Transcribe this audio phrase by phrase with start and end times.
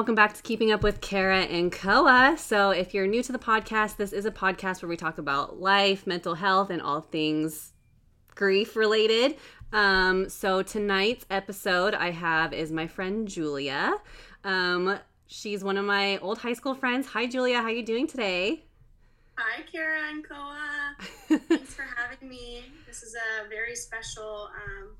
[0.00, 2.34] welcome back to Keeping Up with Kara and Koa.
[2.38, 5.60] So, if you're new to the podcast, this is a podcast where we talk about
[5.60, 7.74] life, mental health, and all things
[8.34, 9.36] grief related.
[9.74, 13.92] Um, so, tonight's episode I have is my friend Julia.
[14.42, 17.06] Um, she's one of my old high school friends.
[17.08, 17.60] Hi, Julia.
[17.60, 18.64] How you doing today?
[19.36, 20.96] Hi, Kara and Koa.
[21.46, 22.64] Thanks for having me.
[22.86, 24.96] This is a very special um,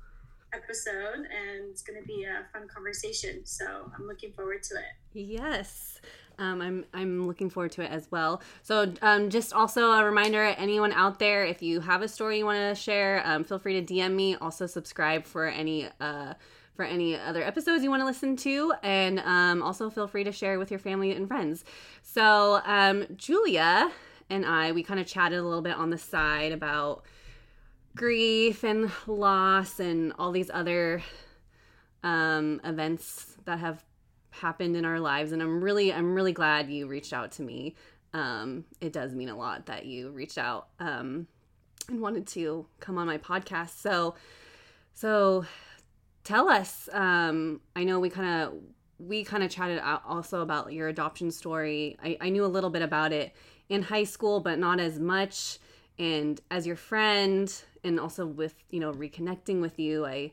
[0.53, 3.45] episode and it's going to be a fun conversation.
[3.45, 4.93] So I'm looking forward to it.
[5.13, 5.99] Yes.
[6.39, 8.41] Um, I'm I'm looking forward to it as well.
[8.63, 12.45] So, um, just also a reminder, anyone out there, if you have a story you
[12.45, 14.35] want to share, um, feel free to DM me.
[14.35, 16.33] Also, subscribe for any uh,
[16.73, 20.31] for any other episodes you want to listen to, and um, also feel free to
[20.31, 21.63] share with your family and friends.
[22.01, 23.91] So, um, Julia
[24.31, 27.03] and I, we kind of chatted a little bit on the side about
[27.95, 31.01] grief and loss and all these other
[32.03, 33.83] um, events that have
[34.31, 35.31] happened in our lives.
[35.31, 37.75] And i'm really i'm really glad you reached out to me.
[38.13, 41.27] Um, it does mean a lot that you reached out um,
[41.87, 43.81] and wanted to come on my podcast.
[43.81, 44.15] So
[44.93, 45.45] so
[46.23, 48.53] tell us um, i know we kind of
[48.99, 51.97] we kind of chatted also about your adoption story.
[52.03, 53.35] I, I knew a little bit about it
[53.67, 55.57] in high school but not as much.
[55.97, 57.53] And as your friend
[57.83, 60.31] and also with you know reconnecting with you i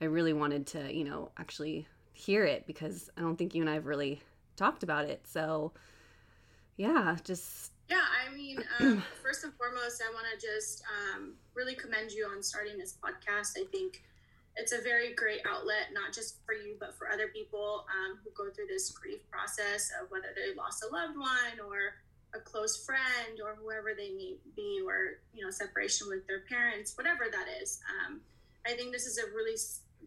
[0.00, 3.70] i really wanted to you know actually hear it because i don't think you and
[3.70, 4.20] i've really
[4.56, 5.20] talked about it.
[5.26, 5.72] So
[6.76, 11.74] yeah just yeah i mean um, first and foremost i want to just um, really
[11.74, 13.52] commend you on starting this podcast.
[13.56, 14.02] I think
[14.56, 18.30] it's a very great outlet not just for you but for other people um, who
[18.36, 21.94] go through this grief process of whether they lost a loved one or
[22.34, 26.96] a close friend or whoever they may be or you know separation with their parents
[26.96, 27.80] whatever that is.
[27.88, 28.20] Um,
[28.66, 29.56] i think this is a really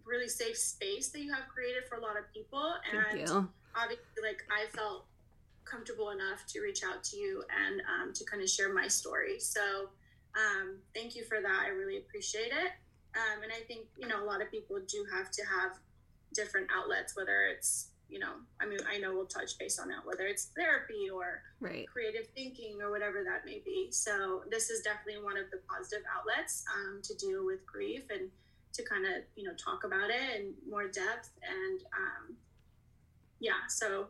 [0.06, 2.74] really safe space that you have created for a lot of people.
[2.90, 3.00] And
[3.76, 5.06] obviously like i felt
[5.66, 9.38] comfortable enough to reach out to you and um, to kind of share my story.
[9.40, 9.90] So
[10.36, 11.64] um, thank you for that.
[11.66, 12.72] I really appreciate it.
[13.18, 15.80] Um, and i think you know a lot of people do have to have
[16.34, 20.06] different outlets whether it's you know, I mean, I know we'll touch base on that,
[20.06, 21.86] whether it's therapy or right.
[21.88, 23.90] creative thinking or whatever that may be.
[23.92, 28.30] So this is definitely one of the positive outlets um, to deal with grief and
[28.74, 31.32] to kind of, you know, talk about it in more depth.
[31.44, 32.36] And um,
[33.40, 34.08] yeah, so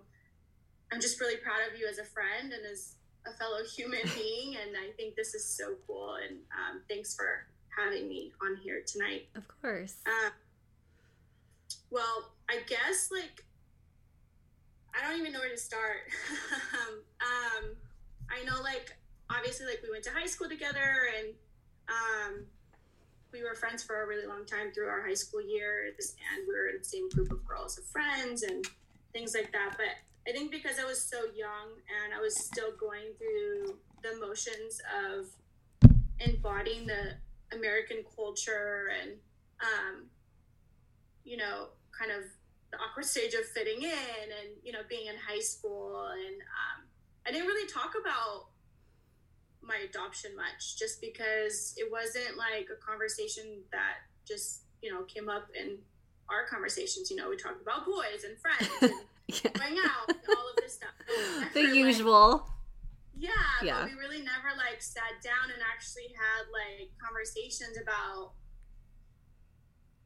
[0.92, 4.58] I'm just really proud of you as a friend and as a fellow human being.
[4.58, 6.18] And I think this is so cool.
[6.24, 9.28] And um, thanks for having me on here tonight.
[9.36, 9.96] Of course.
[10.06, 10.30] Uh,
[11.90, 13.44] well, I guess like
[14.98, 16.10] I don't even know where to start.
[17.22, 17.76] um,
[18.32, 18.98] I know, like,
[19.30, 21.34] obviously, like, we went to high school together and
[21.88, 22.46] um,
[23.32, 26.54] we were friends for a really long time through our high school years, and we
[26.54, 28.66] were in the same group of girls of friends and
[29.14, 29.76] things like that.
[29.78, 29.94] But
[30.28, 34.82] I think because I was so young and I was still going through the motions
[35.08, 35.28] of
[36.20, 37.14] embodying the
[37.56, 39.12] American culture and,
[39.62, 40.06] um,
[41.24, 42.24] you know, kind of
[42.72, 46.86] the awkward stage of fitting in and you know being in high school and um,
[47.26, 48.48] i didn't really talk about
[49.62, 55.30] my adoption much just because it wasn't like a conversation that just you know came
[55.30, 55.78] up in
[56.30, 58.92] our conversations you know we talked about boys and friends and
[59.28, 59.52] yeah.
[59.54, 60.96] going out and all of this stuff
[61.54, 62.42] the usual like,
[63.20, 63.32] yeah,
[63.64, 68.32] yeah but we really never like sat down and actually had like conversations about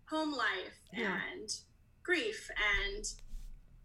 [0.10, 1.18] home life yeah.
[1.32, 1.50] and
[2.04, 2.50] grief
[2.86, 3.06] and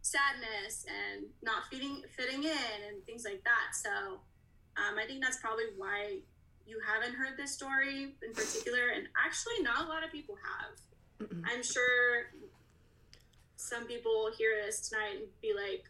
[0.03, 3.75] sadness and not fitting fitting in and things like that.
[3.75, 4.21] So
[4.77, 6.19] um, I think that's probably why
[6.67, 11.29] you haven't heard this story in particular, and actually, not a lot of people have.
[11.29, 11.43] Mm-mm.
[11.47, 12.33] I'm sure
[13.57, 15.85] some people hear this tonight and be like,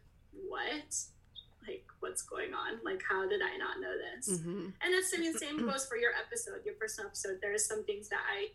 [0.49, 0.95] "What?
[1.67, 2.79] Like, what's going on?
[2.85, 4.67] Like, how did I not know this?" Mm-hmm.
[4.83, 7.39] And it's I mean, same goes for your episode, your personal episode.
[7.41, 8.51] There's some things that I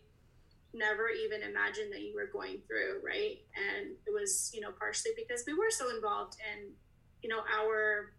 [0.74, 3.38] never even imagined that you were going through, right?
[3.56, 6.70] And it was, you know, partially because we were so involved in,
[7.22, 8.12] you know, our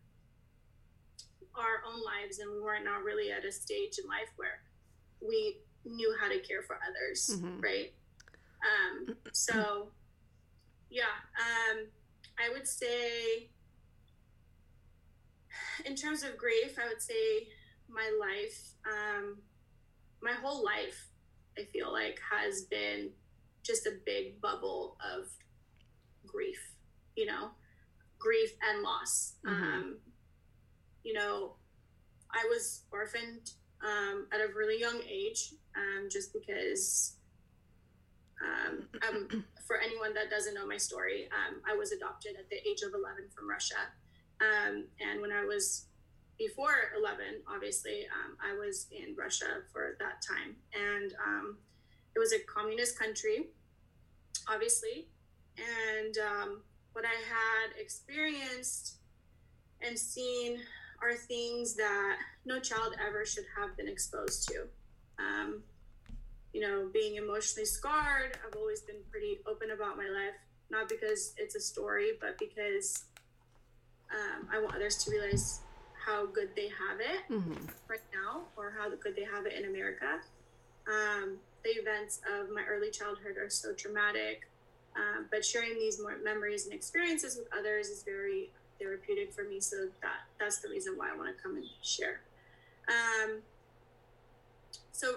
[1.55, 4.61] our own lives and we weren't not really at a stage in life where
[5.21, 7.59] we knew how to care for others, mm-hmm.
[7.59, 7.93] right?
[8.63, 9.89] Um, so
[10.89, 11.85] yeah, um,
[12.39, 13.49] I would say
[15.85, 17.47] in terms of grief, I would say
[17.89, 19.37] my life, um,
[20.21, 21.12] my whole life
[21.57, 23.11] I feel like has been
[23.63, 25.27] just a big bubble of
[26.25, 26.59] grief,
[27.15, 27.51] you know,
[28.19, 29.35] grief and loss.
[29.45, 29.63] Mm-hmm.
[29.63, 29.97] Um,
[31.03, 31.55] you know,
[32.31, 33.51] I was orphaned
[33.83, 37.17] um, at a really young age um, just because
[38.43, 42.57] Um, um, for anyone that doesn't know my story, um, I was adopted at the
[42.67, 43.79] age of 11 from Russia.
[44.41, 45.87] Um, and when I was
[46.37, 50.55] before 11, obviously, um, I was in Russia for that time.
[50.73, 51.57] And um,
[52.15, 53.47] it was a communist country,
[54.47, 55.07] obviously.
[55.57, 56.61] And um,
[56.93, 58.95] what I had experienced
[59.81, 60.59] and seen
[61.01, 64.67] are things that no child ever should have been exposed to.
[65.19, 65.63] Um,
[66.53, 70.35] you know, being emotionally scarred, I've always been pretty open about my life,
[70.69, 73.05] not because it's a story, but because
[74.11, 75.61] um, I want others to realize
[76.05, 77.65] how good they have it mm-hmm.
[77.87, 80.19] right now or how good they have it in America.
[80.87, 84.47] Um, the events of my early childhood are so traumatic,
[84.95, 89.59] um, but sharing these more memories and experiences with others is very therapeutic for me.
[89.59, 92.21] So that that's the reason why I want to come and share.
[92.89, 93.41] Um,
[94.91, 95.13] so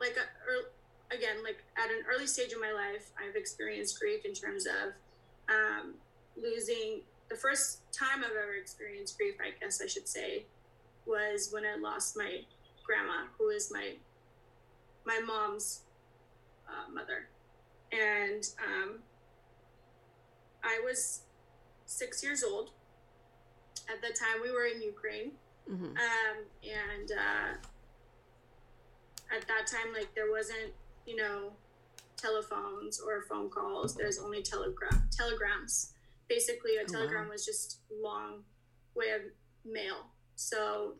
[0.00, 4.34] like a, again, like at an early stage of my life, I've experienced grief in
[4.34, 4.92] terms of
[5.48, 5.94] um,
[6.36, 10.44] losing the first time I've ever experienced grief, I guess I should say,
[11.06, 12.40] was when I lost my
[12.84, 13.94] grandma, who is my
[15.04, 15.82] my mom's
[16.68, 17.28] uh, mother,
[17.92, 18.98] and um,
[20.64, 21.22] I was
[21.86, 22.70] six years old
[23.88, 24.42] at the time.
[24.42, 25.32] We were in Ukraine,
[25.70, 25.84] mm-hmm.
[25.84, 27.56] um, and uh,
[29.34, 30.72] at that time, like there wasn't,
[31.06, 31.52] you know,
[32.16, 33.94] telephones or phone calls.
[33.94, 35.92] There's only telegram telegrams
[36.28, 37.32] basically a oh, telegram wow.
[37.32, 38.42] was just long
[38.94, 39.22] way of
[39.64, 40.06] mail.
[40.36, 40.94] So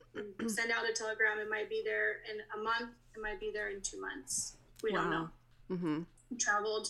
[0.46, 1.38] send out a telegram.
[1.38, 2.94] It might be there in a month.
[3.14, 4.56] It might be there in two months.
[4.82, 4.98] We wow.
[4.98, 5.28] don't know.
[5.70, 6.36] Mm-hmm.
[6.38, 6.88] Traveled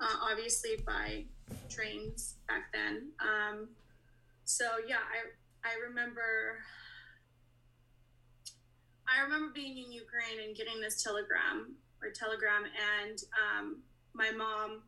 [0.00, 1.24] uh, obviously by
[1.68, 3.08] trains back then.
[3.20, 3.68] Um,
[4.44, 6.58] so yeah, I I remember.
[9.08, 12.64] I remember being in Ukraine and getting this telegram or telegram,
[13.00, 13.78] and um,
[14.12, 14.82] my mom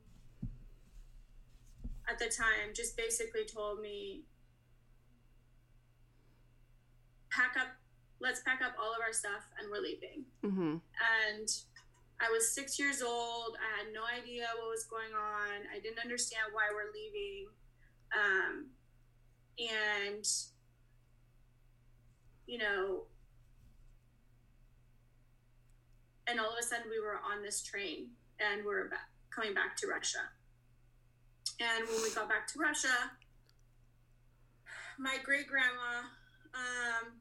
[2.10, 4.24] at the time just basically told me
[7.30, 7.68] pack up
[8.20, 10.24] let's pack up all of our stuff and we're leaving.
[10.44, 10.76] Mm-hmm.
[10.76, 11.48] and
[12.20, 13.56] i was six years old.
[13.56, 15.64] I had no idea what was going on.
[15.74, 17.46] I didn't understand why we're leaving.
[18.12, 18.66] Um,
[19.58, 20.26] and
[22.46, 23.02] you know
[26.26, 28.08] and all of a sudden we were on this train
[28.38, 30.18] and we're back, coming back to russia
[31.60, 33.12] and when we got back to Russia,
[34.98, 36.08] my great grandma
[36.54, 37.12] um,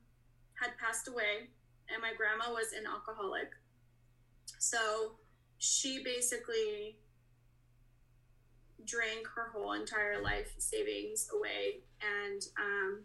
[0.61, 1.49] had passed away,
[1.91, 3.49] and my grandma was an alcoholic.
[4.57, 5.15] So
[5.57, 6.97] she basically
[8.85, 13.03] drank her whole entire life savings away, and um,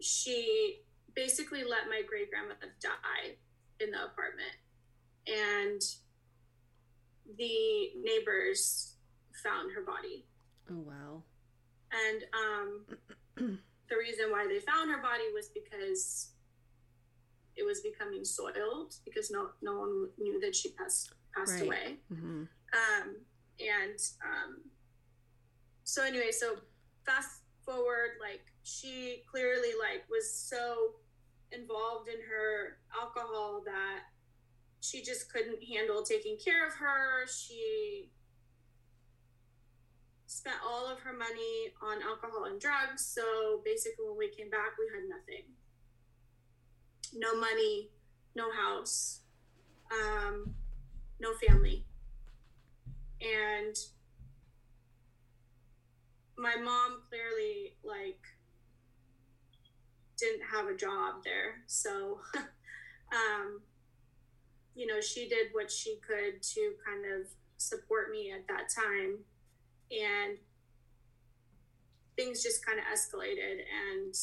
[0.00, 0.80] she
[1.14, 3.36] basically let my great grandmother die
[3.80, 4.56] in the apartment.
[5.26, 5.82] And
[7.36, 8.94] the neighbors
[9.42, 10.26] found her body.
[10.70, 11.22] Oh wow.
[11.92, 12.96] And um
[13.36, 16.32] the reason why they found her body was because
[17.56, 21.62] it was becoming soiled because no no one knew that she passed passed right.
[21.64, 21.96] away.
[22.12, 22.42] Mm-hmm.
[22.72, 23.16] Um
[23.60, 24.60] and um
[25.84, 26.56] so anyway, so
[27.06, 30.96] fast forward like she clearly like was so
[31.52, 34.00] involved in her alcohol that
[34.80, 37.26] she just couldn't handle taking care of her.
[37.26, 38.10] She
[40.26, 43.04] spent all of her money on alcohol and drugs.
[43.04, 45.44] So basically, when we came back, we had nothing
[47.14, 47.90] no money,
[48.34, 49.20] no house,
[49.92, 50.54] um,
[51.20, 51.84] no family.
[53.20, 53.76] And
[56.36, 58.20] my mom clearly, like,
[60.18, 61.62] didn't have a job there.
[61.66, 63.60] So, um,
[64.78, 69.18] you know, she did what she could to kind of support me at that time.
[69.90, 70.38] And
[72.16, 74.14] things just kind of escalated and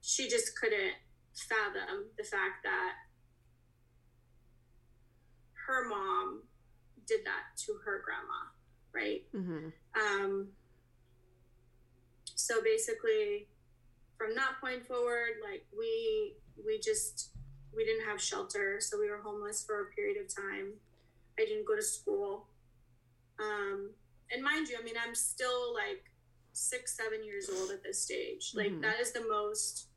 [0.00, 0.94] she just couldn't
[1.34, 2.92] fathom the fact that
[5.66, 6.42] her mom
[7.06, 8.48] did that to her grandma
[8.94, 9.68] right mm-hmm.
[10.00, 10.48] um,
[12.34, 13.46] so basically
[14.16, 17.33] from that point forward like we we just
[17.76, 20.72] we didn't have shelter, so we were homeless for a period of time.
[21.38, 22.46] I didn't go to school.
[23.40, 23.90] Um,
[24.30, 26.04] and mind you, I mean, I'm still like
[26.52, 28.52] six, seven years old at this stage.
[28.54, 28.82] Like, mm-hmm.
[28.82, 29.88] that is the most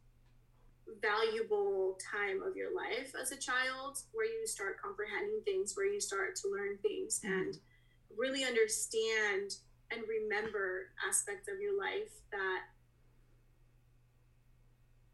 [1.02, 6.00] valuable time of your life as a child where you start comprehending things, where you
[6.00, 7.34] start to learn things mm-hmm.
[7.34, 7.58] and
[8.18, 9.56] really understand
[9.92, 12.62] and remember aspects of your life that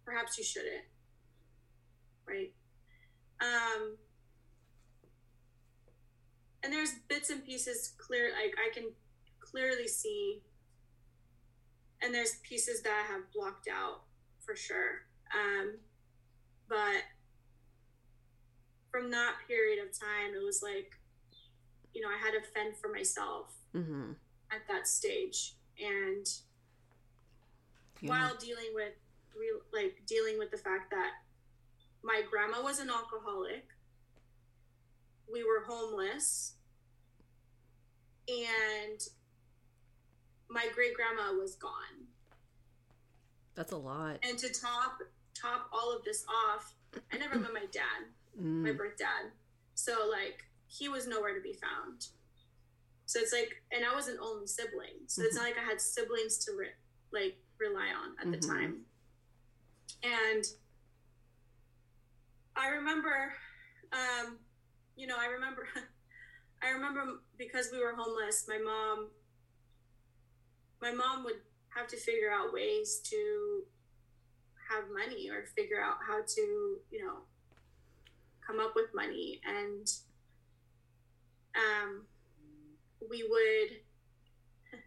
[0.05, 0.84] perhaps you shouldn't
[2.27, 2.53] right?
[3.42, 3.98] Um,
[6.63, 8.86] and there's bits and pieces clear like I can
[9.39, 10.42] clearly see
[12.01, 14.01] and there's pieces that I have blocked out
[14.46, 15.06] for sure.
[15.34, 15.77] Um,
[16.68, 17.03] but
[18.92, 20.92] from that period of time, it was like,
[21.94, 24.12] you know, I had to fend for myself Mm-hmm.
[24.51, 26.27] at that stage, and
[28.01, 28.10] Yeah.
[28.12, 28.94] while dealing with
[29.36, 31.12] real, like dealing with the fact that
[32.04, 33.66] my grandma was an alcoholic,
[35.32, 36.54] we were homeless,
[38.28, 39.00] and
[40.50, 42.08] my great grandma was gone.
[43.56, 44.18] That's a lot.
[44.24, 45.00] And to top
[45.40, 46.74] top all of this off,
[47.12, 48.06] I never met my dad,
[48.38, 48.78] my Mm.
[48.78, 49.32] birth dad.
[49.76, 52.08] So like he was nowhere to be found.
[53.06, 55.80] So it's like, and I was an only sibling, so it's not like I had
[55.82, 56.76] siblings to re-
[57.12, 58.48] like rely on at the Mhm.
[58.48, 58.86] time.
[60.02, 60.46] And
[62.56, 63.34] I remember,
[63.92, 64.38] um,
[64.96, 65.68] you know, I remember,
[66.64, 69.10] I remember because we were homeless, my mom,
[70.82, 71.42] my mom would
[71.76, 73.64] have to figure out ways to
[74.70, 77.20] have money or figure out how to, you know,
[78.46, 79.42] come up with money.
[79.46, 79.92] And
[81.56, 82.04] um,
[83.10, 83.78] we would,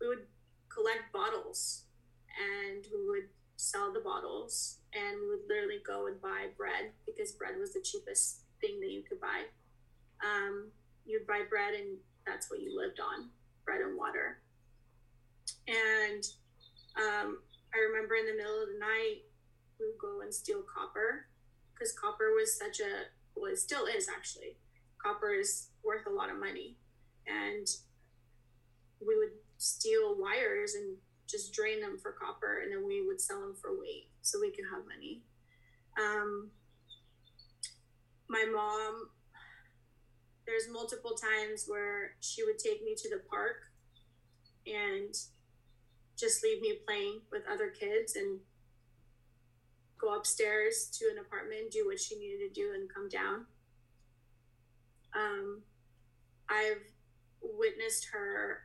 [0.00, 0.26] we would
[0.68, 1.84] collect bottles
[2.36, 7.32] and we would sell the bottles and we would literally go and buy bread because
[7.32, 9.44] bread was the cheapest thing that you could buy.
[10.22, 10.70] Um,
[11.04, 13.28] you'd buy bread and that's what you lived on
[13.64, 14.38] bread and water.
[15.66, 16.22] And
[16.96, 17.38] um,
[17.74, 19.26] I remember in the middle of the night,
[19.80, 21.26] we would go and steal copper
[21.72, 24.56] because copper was such a, well, it still is actually.
[25.02, 26.76] Copper is worth a lot of money.
[27.26, 27.66] And
[29.04, 30.96] we would steal wires and
[31.28, 34.50] just drain them for copper and then we would sell them for weight so we
[34.50, 35.22] could have money.
[35.98, 36.50] Um,
[38.28, 39.08] my mom,
[40.46, 43.56] there's multiple times where she would take me to the park
[44.66, 45.14] and
[46.16, 48.40] just leave me playing with other kids and
[50.00, 53.46] go upstairs to an apartment, do what she needed to do, and come down.
[55.16, 55.62] Um,
[56.48, 56.82] I've
[57.40, 58.60] witnessed her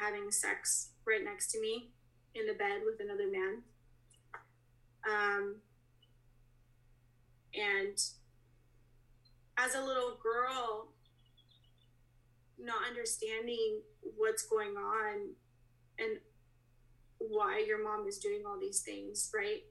[0.00, 1.90] having sex right next to me
[2.34, 3.62] in the bed with another man.
[5.08, 5.56] Um,
[7.54, 7.98] and
[9.58, 10.88] as a little girl,
[12.58, 13.80] not understanding
[14.16, 15.30] what's going on
[15.98, 16.18] and
[17.18, 19.62] why your mom is doing all these things, right?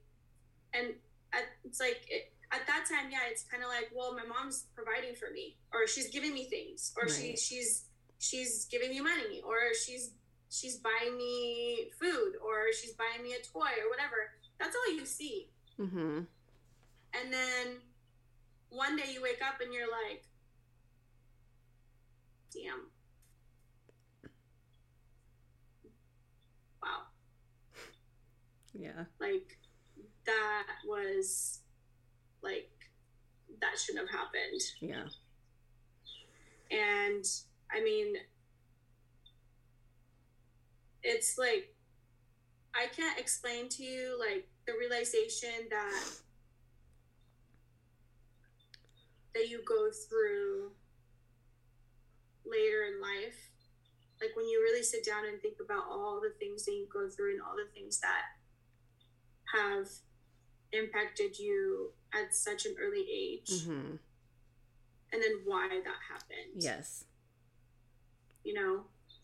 [0.74, 0.94] And
[1.34, 4.66] at, it's like it, at that time, yeah, it's kind of like, well, my mom's
[4.76, 7.40] providing for me, or she's giving me things, or she Right.
[7.40, 7.86] she's
[8.26, 10.12] she's giving me money, or she's
[10.50, 14.32] she's buying me food, or she's buying me a toy, or whatever.
[14.60, 15.50] That's all you see.
[15.80, 16.20] Mm-hmm.
[17.14, 17.78] And then
[18.70, 20.24] one day you wake up and you're like,
[22.54, 22.88] damn.
[26.82, 27.04] Wow.
[28.74, 29.06] Yeah.
[29.20, 29.58] Like,
[30.26, 31.60] that was
[32.42, 32.70] like,
[33.62, 34.62] that shouldn't have happened.
[34.82, 35.08] Yeah.
[36.72, 37.26] And
[37.76, 38.16] I mean,
[41.04, 41.76] it's like,
[42.74, 46.04] I can't explain to you like the realization that
[49.34, 50.72] that you go through
[52.46, 53.50] later in life.
[54.22, 57.10] Like when you really sit down and think about all the things that you go
[57.10, 58.24] through and all the things that
[59.54, 59.88] have
[60.72, 63.96] impacted you at such an early age Mm-hmm.
[65.12, 66.62] and then why that happened.
[66.62, 67.06] Yes.
[68.46, 68.82] You know?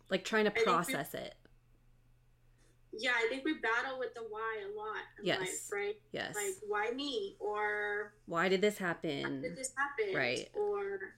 [0.09, 1.35] Like trying to think we- process it.
[2.93, 5.39] Yeah, I think we battle with the why a lot Yes.
[5.39, 5.95] life, right?
[6.11, 6.35] Yes.
[6.35, 7.37] Like why me?
[7.39, 9.41] Or Why did this happen?
[9.41, 10.13] did this happen?
[10.13, 10.49] Right.
[10.53, 11.13] Or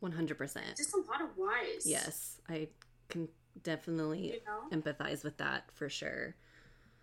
[0.00, 0.74] One hundred percent.
[0.78, 1.84] just a lot of whys.
[1.84, 2.68] Yes, I
[3.10, 3.28] can
[3.62, 4.74] definitely You know?
[4.80, 6.34] empathize with that for sure.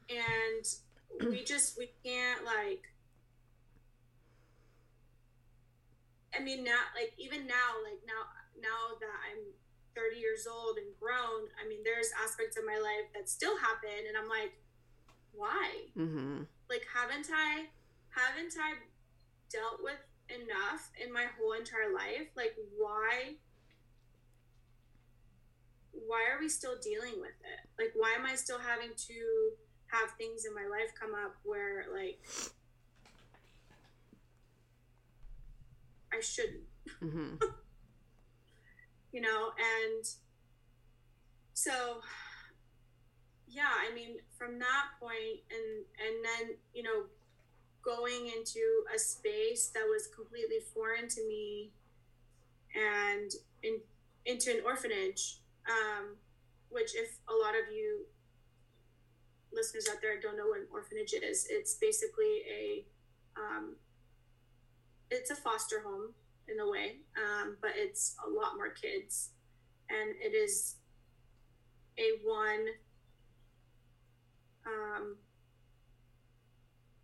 [0.10, 2.82] and we just we can't like
[6.38, 8.14] i mean now like even now like now
[8.62, 9.42] now that i'm
[9.96, 14.08] 30 years old and grown i mean there's aspects of my life that still happen
[14.08, 14.54] and i'm like
[15.34, 16.44] why Mm-hmm.
[16.70, 17.68] like haven't i
[18.16, 18.78] haven't i
[19.52, 20.00] dealt with
[20.30, 23.36] enough in my whole entire life like why
[25.92, 29.52] why are we still dealing with it like why am i still having to
[29.88, 32.20] have things in my life come up where like
[36.14, 36.64] i shouldn't
[37.04, 37.36] Mm-hmm.
[39.12, 40.06] you know and
[41.54, 42.02] so
[43.48, 47.04] yeah i mean from that point and and then you know
[47.84, 48.60] going into
[48.94, 51.72] a space that was completely foreign to me
[52.76, 53.32] and
[53.64, 53.80] in,
[54.26, 56.16] into an orphanage, um,
[56.70, 58.06] which if a lot of you
[59.52, 62.86] listeners out there don't know what an orphanage is, it's basically a
[63.38, 63.76] um,
[65.10, 66.14] it's a foster home
[66.52, 69.32] in a way, um, but it's a lot more kids,
[69.90, 70.76] and it is
[71.98, 72.66] a one
[74.66, 75.18] um,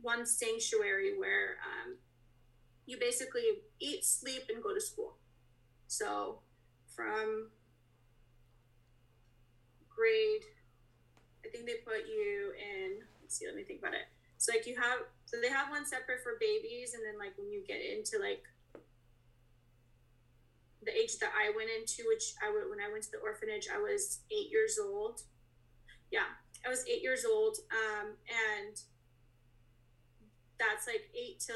[0.01, 1.95] one sanctuary where um,
[2.85, 3.43] you basically
[3.79, 5.15] eat, sleep, and go to school.
[5.87, 6.39] So
[6.95, 7.49] from
[9.89, 10.43] grade,
[11.45, 12.99] I think they put you in.
[13.21, 13.47] Let's see.
[13.47, 14.07] Let me think about it.
[14.37, 17.49] So like you have, so they have one separate for babies, and then like when
[17.51, 18.43] you get into like
[20.85, 23.67] the age that I went into, which I would when I went to the orphanage,
[23.73, 25.21] I was eight years old.
[26.11, 26.29] Yeah,
[26.65, 28.75] I was eight years old, um, and
[30.59, 31.53] that's like eight to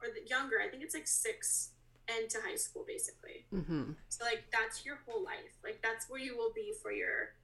[0.00, 0.56] or the younger.
[0.64, 1.72] I think it's like six
[2.08, 3.46] and to high school, basically.
[3.52, 3.92] Mm-hmm.
[4.08, 5.58] So like that's your whole life.
[5.62, 7.34] Like that's where you will be for your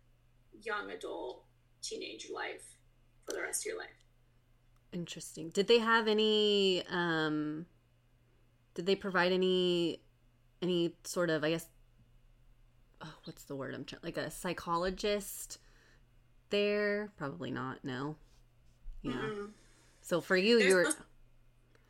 [0.63, 1.45] young adult
[1.83, 2.77] teenage life
[3.25, 3.89] for the rest of your life.
[4.93, 5.51] Interesting.
[5.51, 6.85] Did they have any?
[6.91, 7.67] um
[8.75, 10.01] Did they provide any?
[10.63, 11.67] Any sort of, I guess.
[13.03, 13.75] Oh, what's the word?
[13.75, 14.01] I'm trying.
[14.03, 15.59] Like a psychologist
[16.51, 17.13] there?
[17.19, 17.85] Probably not.
[17.85, 18.17] No.
[19.03, 19.13] Yeah.
[19.13, 19.49] Mm-mm.
[20.03, 20.85] So for you, There's you're.
[20.85, 20.91] no,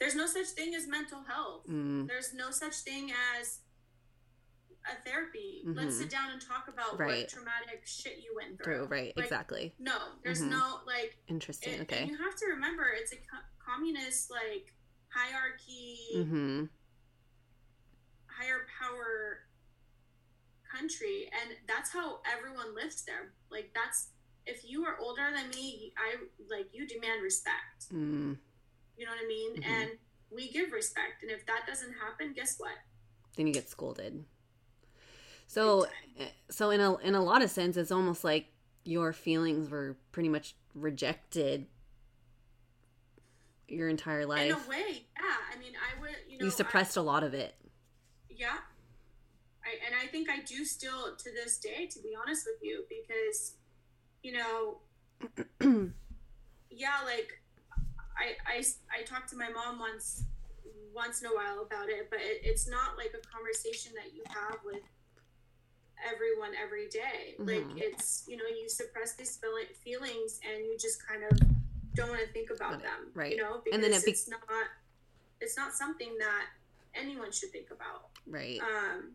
[0.00, 1.66] there's no such thing as mental health.
[1.68, 3.60] Mm, There's no such thing as
[4.90, 5.62] a therapy.
[5.64, 5.98] Let's Mhm.
[5.98, 7.22] sit down and talk about Right.
[7.22, 8.64] what traumatic shit you went through.
[8.78, 8.84] true.
[8.86, 9.16] Right.
[9.16, 9.74] Like, exactly.
[9.78, 10.50] No, there's Mhm.
[10.50, 11.16] no like.
[11.28, 11.74] Interesting.
[11.74, 12.06] It, okay.
[12.06, 14.74] You have to remember, it's a co- communist like
[15.08, 16.64] hierarchy, Mm-hmm.
[18.38, 19.40] Higher power
[20.70, 23.32] country, and that's how everyone lives there.
[23.50, 24.08] Like that's
[24.46, 26.16] if you are older than me, I
[26.48, 27.90] like you demand respect.
[27.92, 28.36] Mm.
[28.96, 29.56] You know what I mean?
[29.56, 29.66] Mhm.
[29.66, 29.90] And
[30.30, 32.76] we give respect, and if that doesn't happen, guess what?
[33.36, 34.24] Then you get scolded.
[35.46, 35.86] So,
[36.18, 38.46] eh, so in a in a lot of sense, it's almost like
[38.84, 41.66] your feelings were pretty much rejected
[43.68, 45.36] your entire life In a way, yeah.
[45.52, 47.54] I mean, I would, you know, you suppressed a lot of it.
[48.36, 48.58] Yeah.
[49.64, 52.84] I, and I think I do still to this day, to be honest with you,
[52.88, 53.54] because,
[54.22, 54.78] you know,
[56.70, 57.40] yeah, like
[58.16, 58.64] I, I,
[58.96, 60.22] I talked to my mom once,
[60.94, 64.22] once in a while about it, but it, it's not like a conversation that you
[64.28, 64.82] have with
[66.12, 67.34] everyone every day.
[67.38, 67.78] Like Mhm.
[67.80, 69.38] it's, you know, you suppress these
[69.82, 71.38] feelings and you just kind of
[71.94, 73.32] don't want to think about them, Right.
[73.32, 74.40] You know, because And then it be- it's not,
[75.40, 76.46] it's not something that
[76.94, 78.10] anyone should think about.
[78.26, 78.60] Right.
[78.60, 79.12] Um,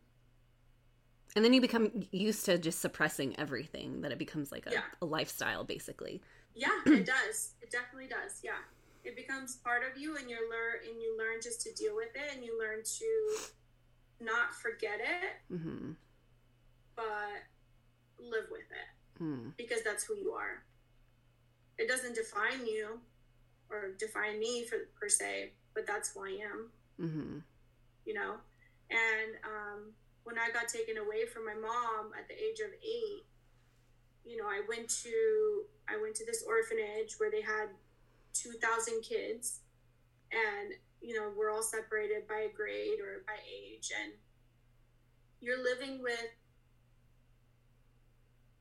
[1.36, 4.82] and then you become used to just suppressing everything that it becomes like a, Yeah.
[5.02, 6.22] a lifestyle basically.
[6.56, 7.54] Yeah, it does.
[7.62, 8.42] It definitely does.
[8.44, 8.60] Yeah,
[9.06, 12.10] it becomes part of you, and you learn and you learn just to deal with
[12.16, 13.38] it, and you learn to
[14.20, 15.92] not forget it, Mm-hmm.
[16.96, 17.06] but
[18.20, 19.54] live with it Mm.
[19.58, 20.64] because that's who you are.
[21.78, 23.00] It doesn't define you
[23.70, 26.70] or define me for per se, but that's who I am.
[27.00, 27.38] Mm-hmm.
[28.06, 28.36] You know,
[28.92, 29.80] and um,
[30.24, 33.26] when I got taken away from my mom at the age of eight,
[34.26, 37.70] you know, I went to I went to this orphanage where they had
[38.34, 39.62] two thousand kids,
[40.32, 44.14] and you know, we're all separated by grade or by age, and
[45.40, 46.30] you're living with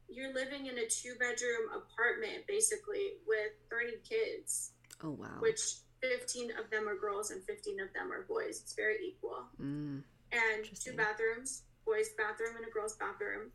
[0.08, 4.72] you're living in a two bedroom apartment basically with 30 kids.
[5.02, 5.28] Oh wow.
[5.38, 5.60] which
[6.02, 8.60] 15 of them are girls and 15 of them are boys.
[8.62, 9.44] It's very equal.
[9.62, 10.02] Mm.
[10.32, 13.50] And two bathrooms boys bathroom and a girls bathroom.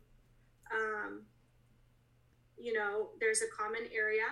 [0.72, 1.22] Um,
[2.58, 4.28] you know there's a common area.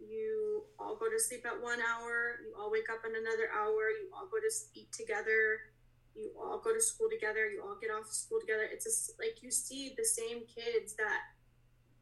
[0.00, 3.88] You all go to sleep at one hour you all wake up in another hour
[3.88, 5.72] you all go to eat together
[6.14, 8.68] you all go to school together you all get off school together.
[8.70, 11.20] It's just like you see the same kids that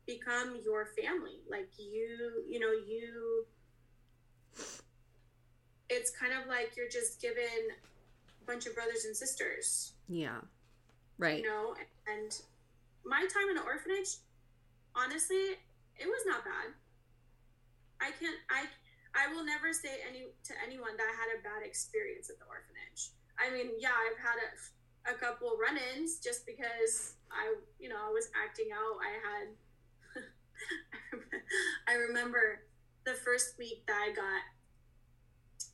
[0.07, 1.43] become your family.
[1.49, 3.47] Like you you know you
[5.89, 7.77] it's kind of like you're just given
[8.47, 10.41] bunch of brothers and sisters Yeah.
[11.19, 11.43] Right.
[11.43, 11.75] you know
[12.07, 12.31] and
[13.05, 14.17] my time in the orphanage
[14.95, 15.57] honestly
[15.99, 16.75] it was not bad
[18.01, 18.67] i can't i
[19.15, 22.47] i will never say any to anyone that i had a bad experience at the
[22.51, 24.51] orphanage i mean yeah i've had a,
[25.13, 29.47] a couple run-ins just because i you know i was acting out i had
[31.89, 32.61] i remember
[33.05, 34.43] the first week that i got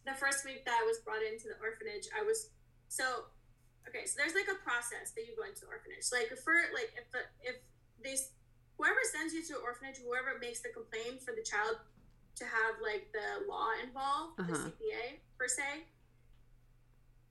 [0.07, 2.51] the first week that i was brought into the orphanage i was
[2.89, 3.05] so
[3.87, 7.07] okay so there's like a process that you go into orphanage like for like if
[7.13, 7.57] the, if
[8.03, 8.17] they
[8.77, 11.77] whoever sends you to an orphanage whoever makes the complaint for the child
[12.37, 14.53] to have like the law involved Uh-huh.
[14.53, 15.85] the CPS per se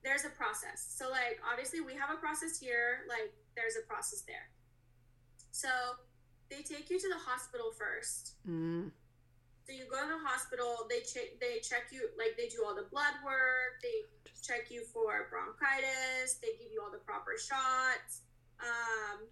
[0.04, 0.94] there's a process.
[0.96, 4.48] So like obviously we have a process here, like there's a process there.
[5.52, 5.68] So
[6.50, 8.36] they take you to the hospital first.
[8.48, 8.92] Mm.
[9.68, 12.72] So you go to the hospital, they check they check you like they do all
[12.72, 14.08] the blood work, they
[14.40, 18.24] check you for bronchitis, they give you all the proper shots.
[18.64, 19.28] Um,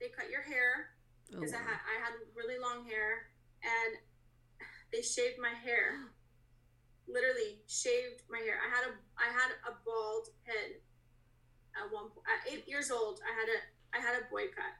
[0.00, 0.96] they cut your hair
[1.28, 1.68] Oh, because I wow.
[1.68, 3.28] had I had really long hair
[3.60, 4.00] and
[4.92, 6.00] they shaved my hair.
[7.08, 8.56] Literally shaved my hair.
[8.60, 10.80] I had a I had a bald head
[11.76, 12.24] at one point.
[12.24, 13.58] At eight years old, I had a
[13.92, 14.72] I had a boy cut.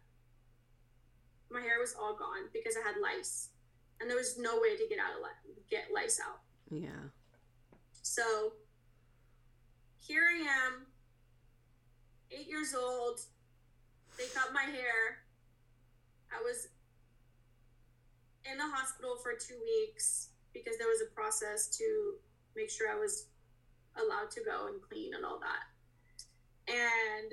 [1.51, 3.49] My hair was all gone because I had lice,
[4.01, 6.41] and there was no way to get out of li- get lice out.
[6.71, 7.11] yeah.
[8.03, 8.53] So
[9.99, 10.87] here I am,
[12.31, 13.21] eight years old.
[14.17, 15.23] They cut my hair.
[16.33, 16.69] I was
[18.51, 22.15] in the hospital for two weeks because there was a process to
[22.57, 23.27] make sure I was
[23.97, 26.73] allowed to go and clean and all that.
[26.73, 27.33] And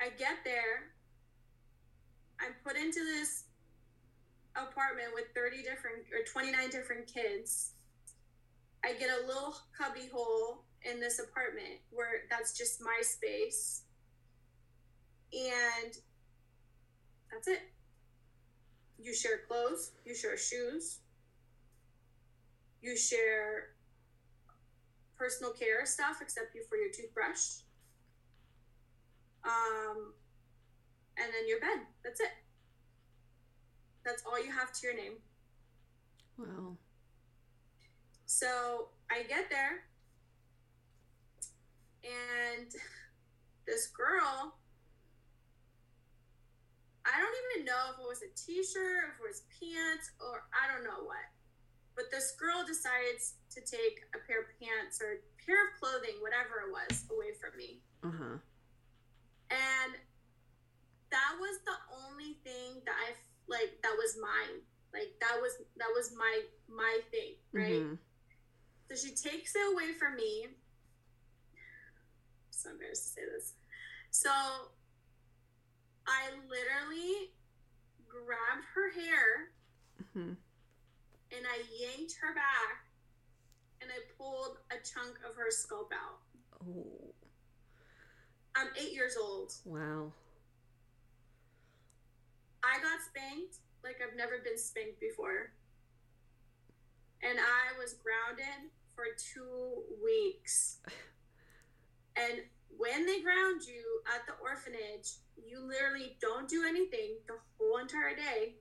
[0.00, 0.90] I get there.
[2.40, 3.44] I'm put into this
[4.68, 7.72] apartment with 30 different or 29 different kids.
[8.84, 13.82] I get a little cubby hole in this apartment where that's just my space.
[15.32, 15.92] And
[17.30, 17.60] that's it.
[18.98, 21.00] You share clothes, you share shoes,
[22.82, 23.74] you share
[25.16, 27.62] personal care stuff except you for your toothbrush.
[29.44, 30.12] Um,
[31.16, 31.86] and then your bed.
[32.02, 32.30] That's it.
[34.04, 35.14] That's all you have to your name.
[36.38, 36.76] Wow.
[38.26, 39.84] So I get there,
[42.04, 42.70] and
[43.66, 44.54] this girl,
[47.04, 50.46] I don't even know if it was a t shirt, if it was pants, or
[50.54, 51.26] I don't know what.
[51.96, 56.16] But this girl decides to take a pair of pants or a pair of clothing,
[56.22, 57.82] whatever it was, away from me.
[58.02, 58.38] Uh huh.
[59.50, 59.92] And
[61.10, 63.12] that was the only thing that I
[63.50, 64.62] like that was mine.
[64.94, 67.82] Like that was that was my my thing, right?
[67.82, 67.98] Mhm.
[68.88, 70.48] So she takes it away from me.
[72.50, 73.54] So embarrassed to say this.
[74.10, 74.30] So
[76.06, 77.32] I literally
[78.08, 79.52] grabbed her hair
[80.02, 80.36] Mhm.
[81.32, 82.86] and I yanked her back
[83.80, 86.20] and I pulled a chunk of her scalp out.
[86.66, 87.14] Oh.
[88.56, 89.52] I'm eight years old.
[89.64, 90.12] Wow.
[92.62, 95.52] I got spanked like I've never been spanked before.
[97.22, 100.80] And I was grounded for two weeks.
[102.16, 102.42] And
[102.76, 108.14] when they ground you at the orphanage, you literally don't do anything the whole entire
[108.14, 108.56] day.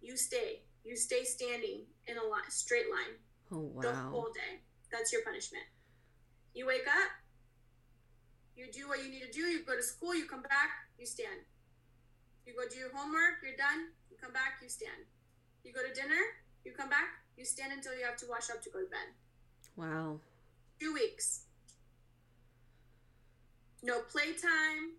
[0.00, 0.62] You stay.
[0.84, 3.18] You stay standing in a line, straight line
[3.52, 4.62] Oh the whole day.
[4.90, 5.64] That's your punishment.
[6.54, 7.10] You wake up,
[8.56, 11.06] you do what you need to do, you go to school, you come back, you
[11.06, 11.40] stand.
[12.46, 15.02] You go do your homework, you're done, you come back, you stand.
[15.66, 16.22] You go to dinner,
[16.64, 19.10] you come back, you stand until you have to wash up to go to bed.
[19.74, 20.22] Wow.
[20.78, 21.50] Two weeks.
[23.82, 24.94] No playtime,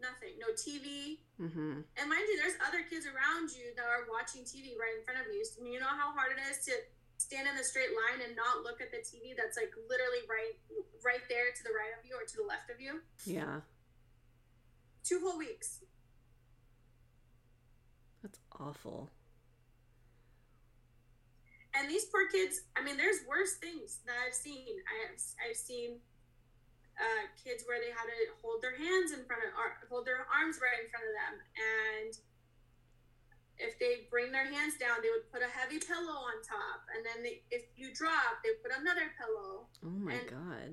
[0.00, 1.24] nothing, no TV.
[1.40, 1.80] Mm-hmm.
[1.96, 5.20] And mind you, there's other kids around you that are watching TV right in front
[5.20, 5.40] of you.
[5.48, 6.76] So you know how hard it is to
[7.16, 10.56] stand in a straight line and not look at the TV that's like literally right
[11.04, 13.00] right there to the right of you or to the left of you.
[13.24, 13.60] Yeah.
[15.04, 15.80] Two whole weeks.
[18.60, 19.08] Awful.
[21.74, 24.66] And these poor kids, I mean, there's worse things that I've seen.
[24.90, 25.16] I have
[25.48, 25.96] I've seen
[26.98, 30.26] uh, kids where they had to hold their hands in front of or hold their
[30.28, 32.12] arms right in front of them and
[33.56, 37.00] if they bring their hands down they would put a heavy pillow on top and
[37.00, 40.70] then they, if you drop they put another pillow Oh my And- god.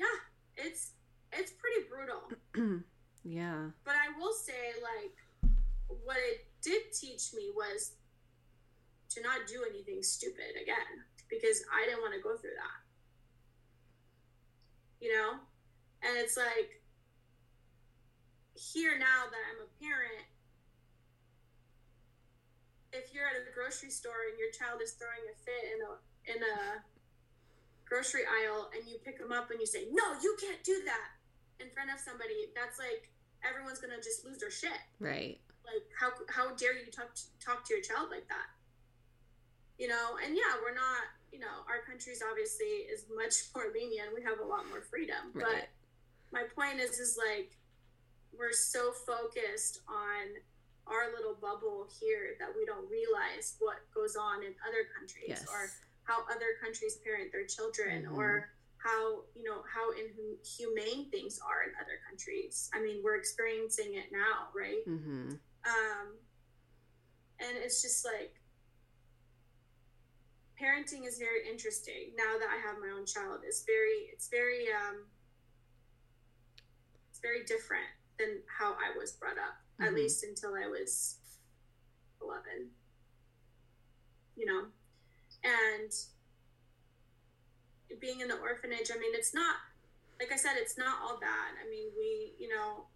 [0.00, 0.16] yeah
[0.56, 0.96] it's
[1.32, 2.24] it's pretty brutal
[3.24, 3.68] yeah.
[3.84, 5.12] but i will say like
[6.04, 7.94] what it did teach me was
[9.14, 12.80] to not do anything stupid again because i didn't want to go through that.
[14.98, 15.38] You know?
[16.02, 16.82] And it's like
[18.56, 20.24] here now that i'm a parent
[22.96, 25.92] if you're at a grocery store and your child is throwing a fit in a
[26.24, 26.56] in a
[27.84, 31.14] grocery aisle and you pick them up and you say no you can't do that
[31.60, 33.12] in front of somebody that's like
[33.44, 34.80] everyone's gonna just lose their shit.
[35.00, 35.38] Right.
[35.66, 38.48] Like how how dare you talk to, talk to your child like that
[39.78, 44.14] you know and yeah we're not you know our country's obviously is much more lenient
[44.14, 45.44] we have a lot more freedom Right.
[45.44, 45.68] but
[46.32, 47.56] my point is is like
[48.36, 50.36] we're so focused on
[50.86, 55.46] our little bubble here that we don't realize what goes on in other countries Yes.
[55.50, 55.70] or
[56.04, 58.16] how other countries parent their children Mhm.
[58.16, 62.70] or how you know how inhumane things are in other countries.
[62.72, 64.86] I mean, we're experiencing it now, right?
[64.86, 65.34] Mm-hmm.
[65.66, 66.14] Um,
[67.40, 68.34] and it's just like
[70.60, 73.40] parenting is very interesting now that I have my own child.
[73.44, 75.04] It's very, it's very, um,
[77.10, 77.86] it's very different
[78.18, 79.84] than how I was brought up, mm-hmm.
[79.84, 81.18] at least until I was
[82.22, 82.70] 11.
[84.36, 84.62] You know,
[85.42, 85.90] and
[88.00, 89.56] being in the orphanage, I mean, it's not,
[90.20, 91.56] like I said, it's not all bad.
[91.56, 92.86] I mean, we, you know,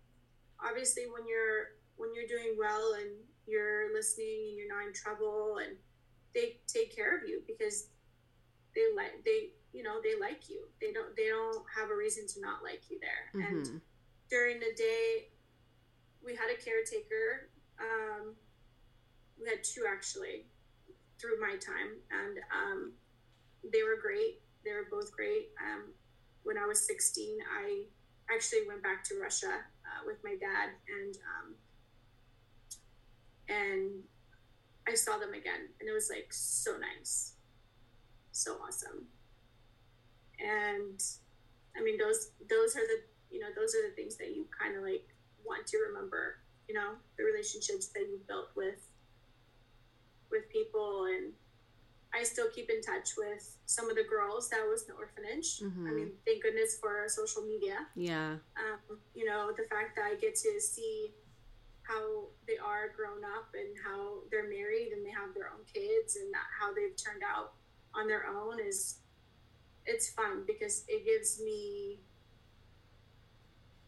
[0.63, 3.11] obviously when you're, when you're doing well and
[3.47, 5.77] you're listening and you're not in trouble and
[6.35, 7.89] they take care of you because
[8.75, 10.67] they like they you know they like you.
[10.81, 13.25] They don't they don't have a reason to not like you there.
[13.31, 13.57] Mm-hmm.
[13.57, 13.81] and
[14.31, 15.29] during the day
[16.25, 18.35] we had a caretaker um,
[19.41, 20.47] we had two actually
[21.21, 22.01] through my time.
[22.11, 22.93] And um,
[23.73, 24.41] they were great.
[24.65, 25.49] They were both great.
[25.61, 25.93] Um,
[26.43, 27.83] when i was 16 i
[28.33, 31.55] actually went back to russia uh, with my dad and um,
[33.51, 34.03] and
[34.89, 37.35] I saw them again, and it was like so nice,
[38.33, 39.07] so awesome.
[40.39, 41.03] And
[41.77, 44.77] I mean, those those are the you know those are the things that you kind
[44.77, 45.07] of like
[45.45, 46.37] want to remember.
[46.69, 48.81] You know, the relationships that you built with
[50.31, 51.33] with people, and
[52.15, 55.61] I still keep in touch with some of the girls that was in the orphanage.
[55.61, 55.87] Mm-hmm.
[55.87, 57.87] I mean, thank goodness for social media.
[57.97, 58.37] Yeah.
[58.57, 61.11] Um, you know, the fact that I get to see
[61.91, 66.17] how they are grown up and how they're married and they have their own kids
[66.17, 67.53] and how they've turned out
[67.95, 68.99] on their own is
[69.87, 71.99] it's fun because it gives me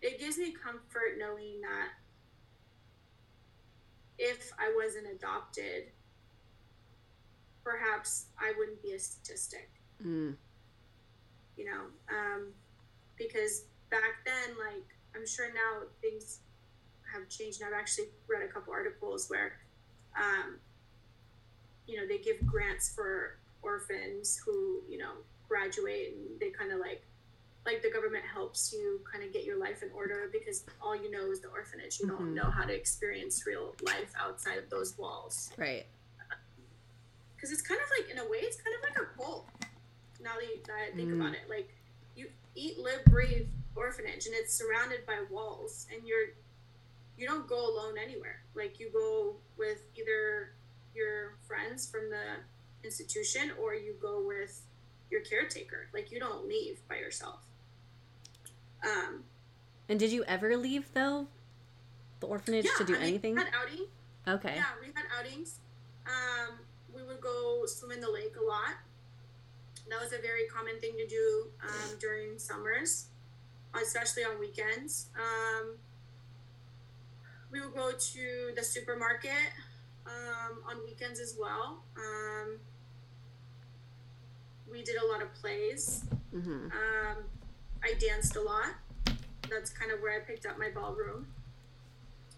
[0.01, 1.91] it gives me comfort knowing that
[4.19, 5.85] if I wasn't adopted,
[7.65, 9.71] perhaps I wouldn't be a statistic.
[10.05, 10.35] Mm.
[11.57, 12.49] You know, um,
[13.17, 16.41] because back then, like, I'm sure now things
[17.13, 17.61] have changed.
[17.61, 19.53] And I've actually read a couple articles where,
[20.17, 20.59] um,
[21.87, 25.13] you know, they give grants for orphans who, you know,
[25.49, 27.03] graduate and they kind of like,
[27.65, 31.11] like the government helps you kind of get your life in order because all you
[31.11, 32.01] know is the orphanage.
[32.01, 32.17] You mm-hmm.
[32.17, 35.51] don't know how to experience real life outside of those walls.
[35.57, 35.87] Right.
[37.37, 39.49] Because it's kind of like, in a way, it's kind of like a cult.
[40.23, 41.21] Now that, you, that I think mm.
[41.21, 41.75] about it, like
[42.15, 46.29] you eat, live, breathe orphanage, and it's surrounded by walls, and you're
[47.17, 48.43] you don't go alone anywhere.
[48.55, 50.53] Like you go with either
[50.95, 54.63] your friends from the institution or you go with
[55.11, 55.89] your caretaker.
[55.93, 57.41] Like you don't leave by yourself.
[58.85, 59.25] Um,
[59.89, 61.29] and did you ever leave though?
[62.21, 63.35] The orphanage yeah, to do I mean, anything?
[63.35, 63.87] We had outing.
[64.27, 64.55] Okay.
[64.57, 65.59] Yeah, we had outings.
[66.07, 66.59] Um,
[66.95, 68.77] we would go swim in the lake a lot.
[69.91, 73.07] That was a very common thing to do um, during summers,
[73.75, 75.09] especially on weekends.
[75.17, 75.75] Um,
[77.53, 79.53] we would go to the supermarket
[80.07, 81.85] um, on weekends as well.
[81.97, 82.59] Um,
[84.71, 86.05] we did a lot of plays.
[86.35, 86.51] Mm-hmm.
[86.51, 87.25] Um,
[87.85, 88.75] I danced a lot.
[89.51, 91.27] That's kind of where I picked up my ballroom.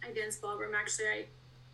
[0.03, 0.73] I danced ballroom.
[0.75, 1.25] Actually, I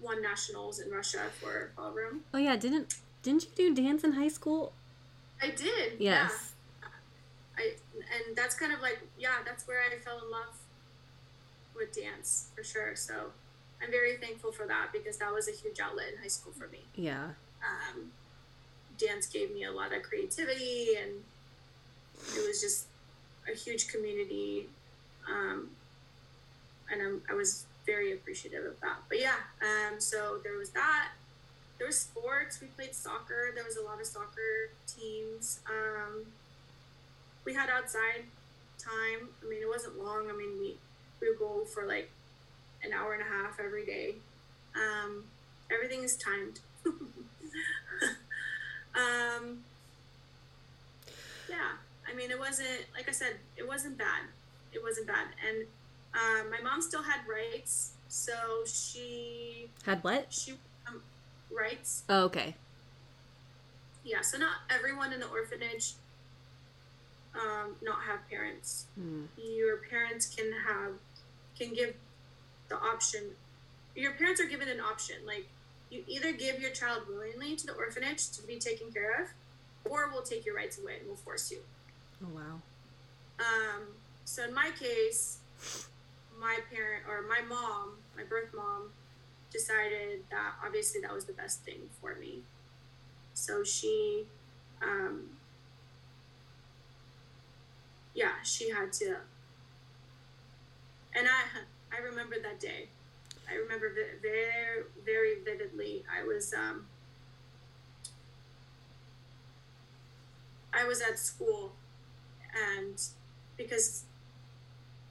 [0.01, 2.21] won nationals in Russia for ballroom.
[2.35, 4.73] Oh yeah, didn't didn't you do dance in high school?
[5.43, 5.95] I did.
[5.99, 6.53] Yes.
[6.83, 6.89] Yeah.
[7.57, 10.60] I and that's kind of like yeah, that's where I fell in love
[11.81, 12.95] with dance for sure.
[12.95, 13.33] So
[13.83, 16.69] I'm very thankful for that because that was a huge outlet in high school for
[16.69, 16.81] me.
[16.95, 17.31] Yeah.
[17.65, 18.13] Um,
[18.99, 21.11] dance gave me a lot of creativity and
[22.37, 22.87] it was just
[23.51, 24.69] a huge community.
[25.29, 25.71] Um,
[26.93, 28.99] and I'm, I was very appreciative of that.
[29.09, 31.09] But yeah, um, so there was that.
[31.79, 32.61] There was sports.
[32.61, 33.53] We played soccer.
[33.55, 35.61] There was a lot of soccer teams.
[35.67, 36.27] Um,
[37.45, 38.25] we had outside
[38.79, 39.29] time.
[39.43, 40.29] I mean, it wasn't long.
[40.29, 40.77] I mean, we
[41.21, 42.11] we would go for like
[42.83, 44.15] an hour and a half every day.
[44.75, 45.25] Um,
[45.73, 46.61] everything is timed.
[48.95, 49.65] um,
[51.49, 51.77] yeah,
[52.11, 54.23] I mean, it wasn't like I said, it wasn't bad.
[54.73, 55.67] It wasn't bad, and
[56.15, 58.33] um, my mom still had rights, so
[58.67, 60.33] she had what?
[60.33, 60.53] She
[60.87, 61.03] um,
[61.51, 62.05] rights.
[62.09, 62.55] Oh, okay.
[64.05, 65.95] Yeah, so not everyone in the orphanage
[67.35, 68.87] um, not have parents.
[68.99, 69.25] Hmm.
[69.37, 70.93] Your parents can have
[71.61, 71.95] can give
[72.69, 73.23] the option
[73.95, 75.49] your parents are given an option like
[75.91, 79.29] you either give your child willingly to the orphanage to be taken care of
[79.91, 81.59] or we'll take your rights away and we'll force you
[82.25, 82.61] oh wow
[83.41, 83.83] um,
[84.25, 85.39] so in my case
[86.41, 88.91] my parent or my mom my birth mom
[89.53, 92.41] decided that obviously that was the best thing for me
[93.35, 94.25] so she
[94.83, 95.31] um,
[98.15, 99.17] yeah, she had to.
[101.15, 102.89] And I, I remember that day.
[103.51, 103.93] I remember
[104.23, 106.05] very, very vividly.
[106.09, 106.87] I was, um,
[110.73, 111.73] I was at school,
[112.55, 113.01] and
[113.57, 114.05] because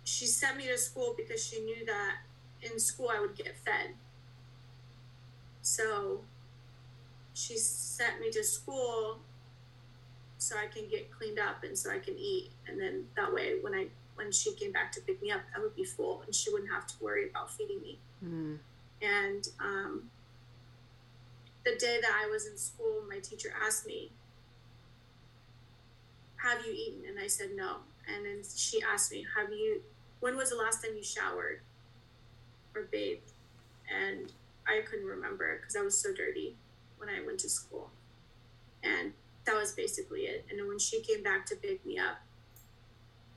[0.04, 2.18] she sent me to school because she knew that
[2.62, 3.96] in school I would get fed.
[5.62, 6.22] So
[7.34, 9.20] she sent me to school
[10.38, 12.52] so I can get cleaned up and so I can eat.
[12.68, 13.88] And then that way, when I
[14.20, 16.72] when she came back to pick me up, I would be full and she wouldn't
[16.72, 17.98] have to worry about feeding me.
[18.24, 18.58] Mm.
[19.02, 20.04] And um,
[21.64, 24.12] the day that I was in school, my teacher asked me,
[26.36, 27.78] "Have you eaten?" And I said no.
[28.14, 29.82] And then she asked me, "Have you?
[30.20, 31.62] When was the last time you showered
[32.76, 33.32] or bathed?"
[33.90, 34.34] And
[34.68, 36.56] I couldn't remember because I was so dirty
[36.98, 37.90] when I went to school.
[38.84, 39.14] And
[39.46, 40.46] that was basically it.
[40.50, 42.18] And when she came back to pick me up,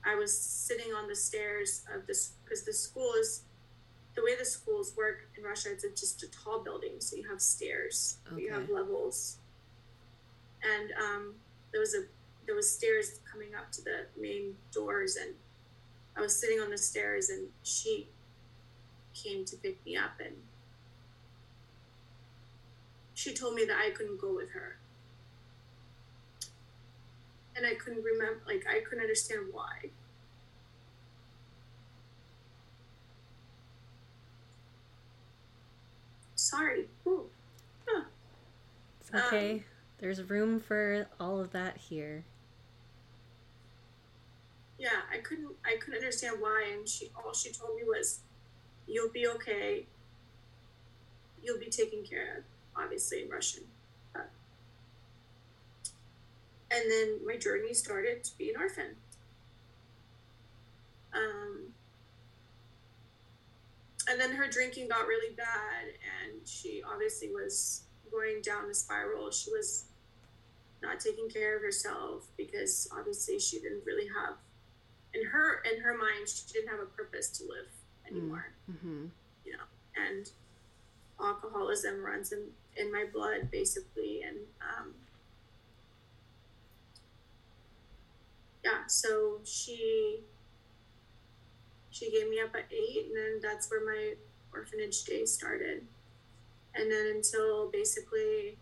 [0.04, 3.42] I was sitting on the stairs of this because the school is
[4.14, 5.70] the way the schools work in Russia.
[5.72, 8.42] It's just a tall building, so you have stairs, okay.
[8.42, 9.38] you have levels,
[10.62, 11.34] and um,
[11.70, 12.04] there was a
[12.46, 15.34] there was stairs coming up to the main doors, and
[16.16, 18.08] I was sitting on the stairs, and she
[19.14, 20.34] came to pick me up, and
[23.14, 24.78] she told me that I couldn't go with her.
[27.56, 29.90] And I couldn't remember, like, I couldn't understand why.
[36.34, 36.88] Sorry.
[37.06, 37.26] Ooh.
[37.86, 38.04] Huh.
[39.00, 39.52] It's okay.
[39.52, 39.64] Um,
[39.98, 42.24] There's room for all of that here.
[44.78, 48.20] Yeah, I couldn't I couldn't understand why and she all she told me was
[48.88, 49.86] you'll be okay.
[51.40, 52.44] You'll be taken care of
[52.82, 53.62] obviously in Russian.
[56.72, 58.96] And then my journey started to be an orphan.
[61.14, 61.72] Um,
[64.08, 69.30] and then her drinking got really bad, and she obviously was going down the spiral.
[69.30, 69.86] She was
[70.82, 74.36] not taking care of herself because obviously she didn't really have
[75.14, 77.68] in her in her mind she didn't have a purpose to live
[78.10, 78.52] anymore.
[78.70, 79.06] Mm-hmm.
[79.44, 79.64] You know,
[79.96, 80.28] and
[81.20, 84.94] alcoholism runs in in my blood basically and um,
[88.64, 90.20] yeah so she
[91.90, 94.14] she gave me up at eight and then that's where my
[94.52, 95.86] orphanage day started.
[96.74, 98.56] And then until basically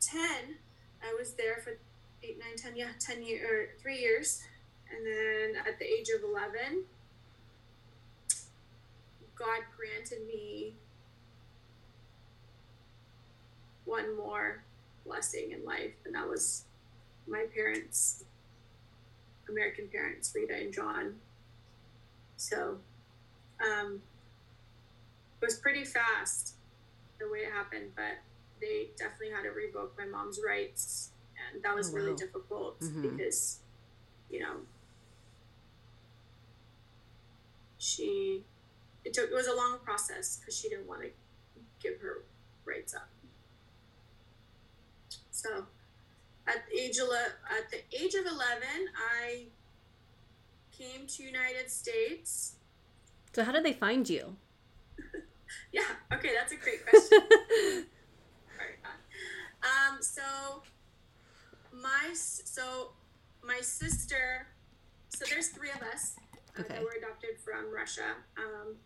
[0.00, 0.20] 10
[1.02, 1.78] i was there for
[2.22, 4.42] 8 9 10 yeah 10 years or 3 years.
[4.90, 6.84] And then at the age of 11
[9.36, 10.74] god granted me
[13.84, 14.62] one more
[15.06, 16.64] blessing in life, and that was
[17.28, 18.24] my parents,
[19.48, 21.14] American parents, Rita and John.
[22.36, 22.78] So
[23.60, 24.00] um,
[25.40, 26.54] it was pretty fast
[27.18, 28.18] the way it happened, but
[28.60, 31.10] they definitely had to revoke my mom's rights,
[31.52, 31.98] and that was oh, wow.
[31.98, 33.16] really difficult mm-hmm.
[33.16, 33.58] because,
[34.30, 34.56] you know,
[37.78, 38.42] she
[39.04, 41.08] it took it was a long process because she didn't want to
[41.80, 42.24] give her
[42.64, 43.08] rights up.
[45.30, 45.66] So
[46.48, 48.38] at the age of, at the age of 11,
[48.96, 49.46] I
[50.76, 52.54] came to United States.
[53.32, 54.36] So how did they find you?
[55.72, 57.18] yeah, okay, that's a great question.
[59.62, 60.22] um, so
[61.72, 62.92] my so
[63.44, 64.46] my sister,
[65.10, 66.16] so there's three of us
[66.56, 66.74] uh, okay.
[66.74, 68.14] that were adopted from Russia.
[68.36, 68.76] Um,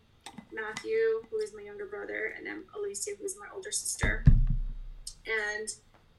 [0.51, 4.23] Matthew, who is my younger brother, and then Alicia, who is my older sister.
[5.25, 5.69] And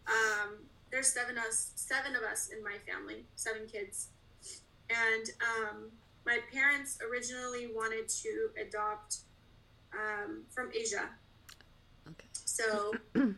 [0.06, 0.58] um,
[0.94, 4.10] there's seven us, seven of us in my family, seven kids,
[4.88, 5.90] and um,
[6.24, 9.18] my parents originally wanted to adopt
[9.92, 11.08] um, from Asia.
[12.06, 12.28] Okay.
[12.44, 12.92] So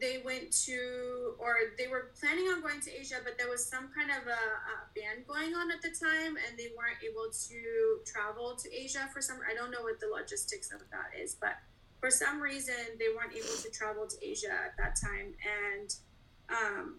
[0.00, 3.90] they went to, or they were planning on going to Asia, but there was some
[3.94, 8.00] kind of a, a, ban going on at the time, and they weren't able to
[8.06, 9.40] travel to Asia for some.
[9.44, 11.58] I don't know what the logistics of that is, but
[12.00, 15.94] for some reason they weren't able to travel to Asia at that time, and
[16.48, 16.96] um,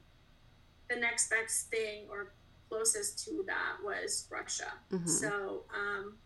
[0.90, 2.34] the next best thing or
[2.70, 4.72] closest to that was Russia.
[4.92, 5.08] Mm-hmm.
[5.08, 6.18] So um,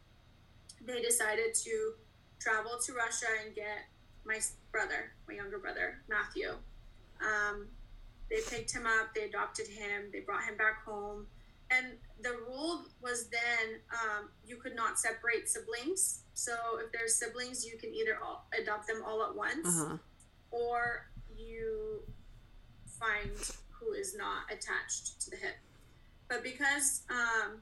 [0.85, 1.93] they decided to
[2.39, 3.85] travel to Russia and get
[4.25, 4.39] my
[4.71, 6.49] brother, my younger brother Matthew.
[7.21, 7.67] Um,
[8.29, 11.27] they picked him up, they adopted him, they brought him back home
[11.71, 16.23] and the rule was then um, you could not separate siblings.
[16.33, 16.53] So
[16.83, 19.97] if there's siblings, you can either all, adopt them all at once, uh-huh.
[20.51, 22.01] or you
[23.01, 23.31] find
[23.71, 25.55] who is not attached to the hip.
[26.29, 27.57] but because um,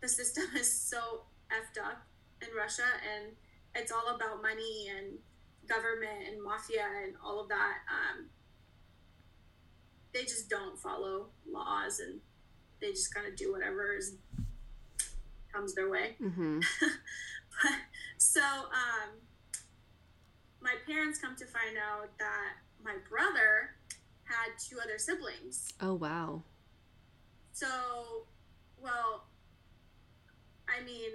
[0.00, 2.02] the system is so effed up
[2.42, 2.82] in Russia
[3.14, 3.32] and
[3.74, 5.18] it's all about money and
[5.68, 8.26] government and mafia and all of that, um,
[10.12, 12.20] they just don't follow laws and
[12.80, 14.16] they just kind of do whatever is,
[15.52, 16.16] comes their way.
[16.20, 16.58] Mm-hmm.
[16.80, 17.72] but,
[18.18, 19.10] so um,
[20.60, 22.54] my parents come to find out that
[22.84, 23.76] my brother
[24.32, 25.72] had two other siblings.
[25.80, 26.42] Oh wow.
[27.52, 27.66] So,
[28.82, 29.24] well,
[30.68, 31.10] I mean,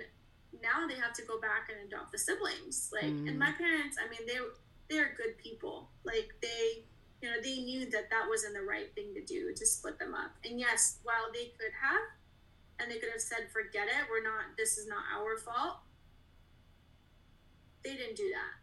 [0.61, 2.91] now they have to go back and adopt the siblings.
[2.93, 3.29] Like, Mm.
[3.29, 4.39] and my parents, I mean, they
[4.89, 5.89] they're good people.
[6.03, 6.85] Like they,
[7.21, 10.13] you know, they knew that that wasn't the right thing to do to split them
[10.13, 10.31] up.
[10.45, 12.01] And yes, while they could have,
[12.79, 14.55] and they could have said, "Forget it, we're not.
[14.57, 15.79] This is not our fault."
[17.83, 18.53] They didn't do that.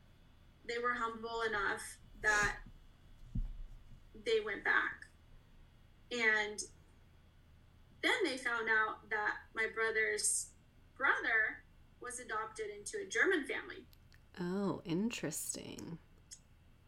[0.66, 2.56] They were humble enough that
[4.24, 5.06] they went back,
[6.10, 6.62] and
[8.02, 10.48] then they found out that my brother's
[10.96, 11.64] brother
[12.00, 13.86] was adopted into a German family.
[14.40, 15.98] Oh, interesting.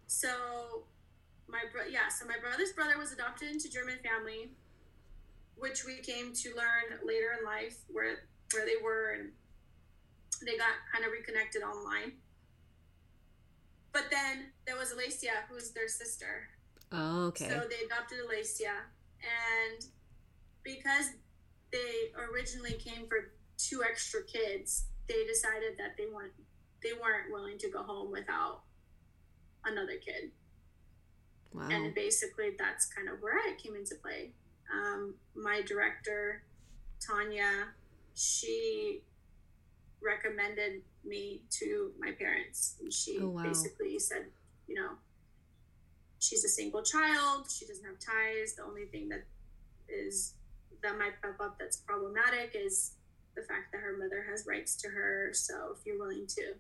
[0.07, 0.85] So
[1.49, 4.51] my bro- yeah, so my brother's brother was adopted into German family,
[5.57, 9.31] which we came to learn later in life where where they were and
[10.45, 12.13] they got kind of reconnected online.
[13.93, 16.49] But then there was Alacia, who's their sister.
[16.93, 17.49] Oh, okay.
[17.49, 18.77] So they adopted Alacia,
[19.21, 19.85] and
[20.63, 21.11] because
[21.73, 26.33] they originally came for two extra kids, they decided that they weren't
[26.83, 28.61] they weren't willing to go home without
[29.65, 30.31] another kid,
[31.53, 31.69] wow.
[31.71, 34.31] and basically that's kind of where I came into play.
[34.73, 36.43] Um, my director,
[37.05, 37.69] Tanya,
[38.15, 39.03] she
[40.03, 43.43] recommended me to my parents, and she Oh, wow.
[43.43, 44.27] basically said,
[44.69, 44.91] you know,
[46.19, 47.51] she's a single child.
[47.51, 48.55] She doesn't have ties.
[48.55, 49.25] The only thing that
[49.89, 50.35] is
[50.83, 52.93] that might pop up that's problematic is
[53.35, 55.31] the fact that her mother has rights to her.
[55.33, 56.55] So if you're willing to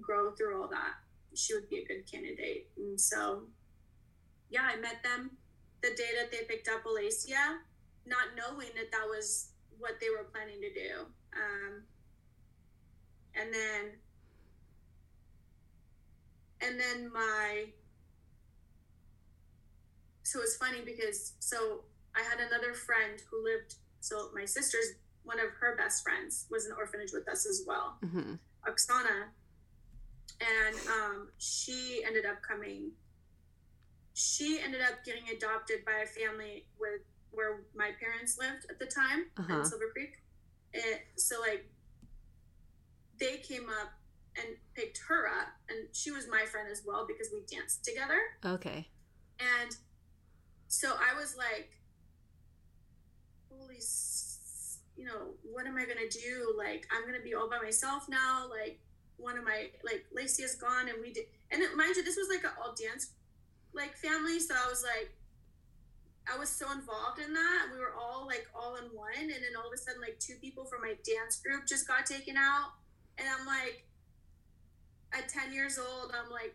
[0.00, 0.94] grow through all that,
[1.34, 2.68] she would be a good candidate.
[2.76, 3.42] And so,
[4.50, 5.30] yeah, I met them
[5.82, 7.58] the day that they picked up Alacia,
[8.06, 11.06] not knowing that that was what they were planning to do.
[11.32, 11.82] Um,
[13.34, 13.92] and then,
[16.60, 17.66] and then my
[20.30, 21.82] so it's funny because so
[22.14, 23.74] I had another friend who lived.
[24.00, 24.88] So my sister's
[25.24, 28.34] one of her best friends was in an orphanage with us as well, hmm
[28.68, 29.18] Oksana,
[30.40, 32.92] and um, she ended up coming.
[34.14, 37.00] She ended up getting adopted by a family with
[37.32, 39.58] where my parents lived at the time Uh-huh.
[39.58, 40.12] in Silver Creek.
[40.72, 41.64] It, so like
[43.18, 43.90] they came up
[44.36, 48.18] and picked her up, and she was my friend as well because we danced together.
[48.44, 48.88] Okay.
[49.40, 49.76] And
[50.70, 51.68] so I was like,
[53.50, 53.82] holy,
[54.96, 56.54] you know, what am I going to do?
[56.56, 58.46] Like, I'm going to be all by myself now.
[58.48, 58.78] Like,
[59.16, 60.88] one of my, like, Lacey is gone.
[60.88, 63.10] And we did, and mind you, this was like an all dance,
[63.74, 64.38] like, family.
[64.38, 65.10] So I was like,
[66.32, 67.66] I was so involved in that.
[67.72, 69.18] We were all like all in one.
[69.18, 72.06] And then all of a sudden, like, two people from my dance group just got
[72.06, 72.78] taken out.
[73.18, 73.86] And I'm like,
[75.12, 76.54] at 10 years old, I'm like,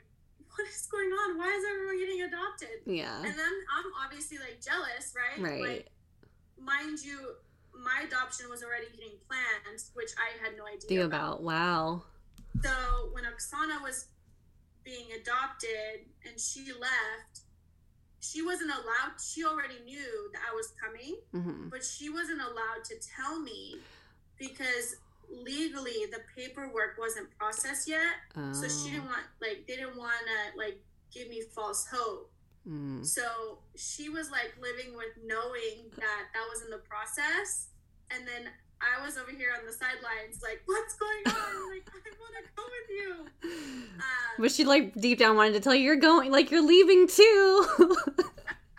[0.55, 1.37] what is going on?
[1.37, 2.77] Why is everyone getting adopted?
[2.85, 3.17] Yeah.
[3.17, 5.43] And then I'm obviously like jealous, right?
[5.43, 5.61] Right.
[5.61, 5.89] Like,
[6.59, 7.35] mind you,
[7.73, 12.03] my adoption was already getting planned, which I had no idea Think about wow.
[12.63, 12.71] So
[13.11, 14.07] when Oksana was
[14.83, 17.41] being adopted and she left,
[18.21, 19.19] she wasn't allowed.
[19.21, 23.77] She already knew that I was coming, hmm but she wasn't allowed to tell me
[24.37, 24.95] because
[25.29, 28.15] legally the paperwork wasn't processed yet.
[28.35, 28.53] Oh.
[28.53, 30.79] So she didn't want like they didn't want to like
[31.13, 32.31] give me false hope.
[32.67, 33.05] Mm.
[33.05, 37.67] So she was like living with knowing that that was in the process,
[38.11, 38.51] and then
[38.81, 41.33] I was over here on the sidelines, like, "What's going on?
[41.75, 43.25] Like, I want to go with you."
[43.95, 47.07] Um, But she like deep down wanted to tell you you're going, like you're leaving
[47.07, 47.65] too.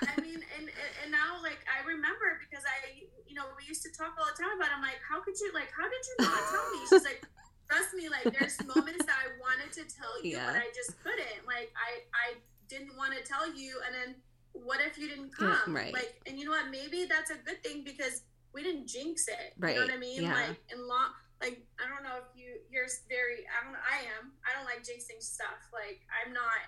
[0.03, 0.69] I mean, and
[1.03, 4.37] and now like I remember because I, you know, we used to talk all the
[4.37, 4.69] time about.
[4.69, 4.77] It.
[4.77, 5.71] I'm like, how could you like?
[5.71, 6.79] How did you not tell me?
[6.91, 7.23] She's like,
[7.71, 8.09] trust me.
[8.11, 10.51] Like, there's moments that I wanted to tell you, Yeah.
[10.53, 11.47] but I just couldn't.
[11.47, 12.29] Like, I I
[12.69, 14.11] didn't want to tell you, and then
[14.53, 15.75] what if you didn't come?
[15.75, 15.93] right.
[15.93, 16.71] Like, and you know what?
[16.71, 18.23] Maybe that's a good thing because
[18.53, 19.55] we didn't jinx it.
[19.59, 19.75] Right.
[19.75, 20.23] You know what I mean?
[20.23, 20.35] yeah.
[20.35, 21.11] Like, in long.
[21.39, 24.81] Like I don't know if you you're very I don't I am I don't like
[24.81, 26.65] jinxing stuff like I'm not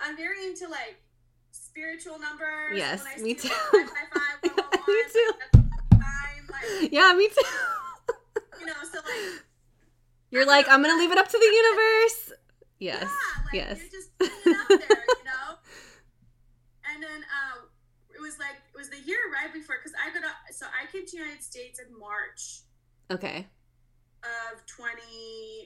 [0.00, 1.00] I'm very into like
[1.50, 2.76] spiritual numbers.
[2.76, 3.48] Yes, me too.
[3.72, 4.65] like, Five,
[5.04, 6.02] five, five, one, one,
[6.50, 6.82] Me too.
[6.82, 7.42] like, yeah, me too.
[8.60, 9.42] you know, so like,
[10.30, 12.32] You're like, I'm gonna leave it up to the universe.
[12.78, 13.02] Yes.
[13.02, 13.80] yeah, like yes.
[13.80, 14.78] you're just putting it out there,
[15.08, 15.56] you know.
[16.92, 17.64] And then, uh,
[18.14, 20.90] it was like it was the year right before because I got a, so I
[20.90, 22.62] came to the United States in March
[23.10, 23.46] Okay.
[24.24, 24.96] of 20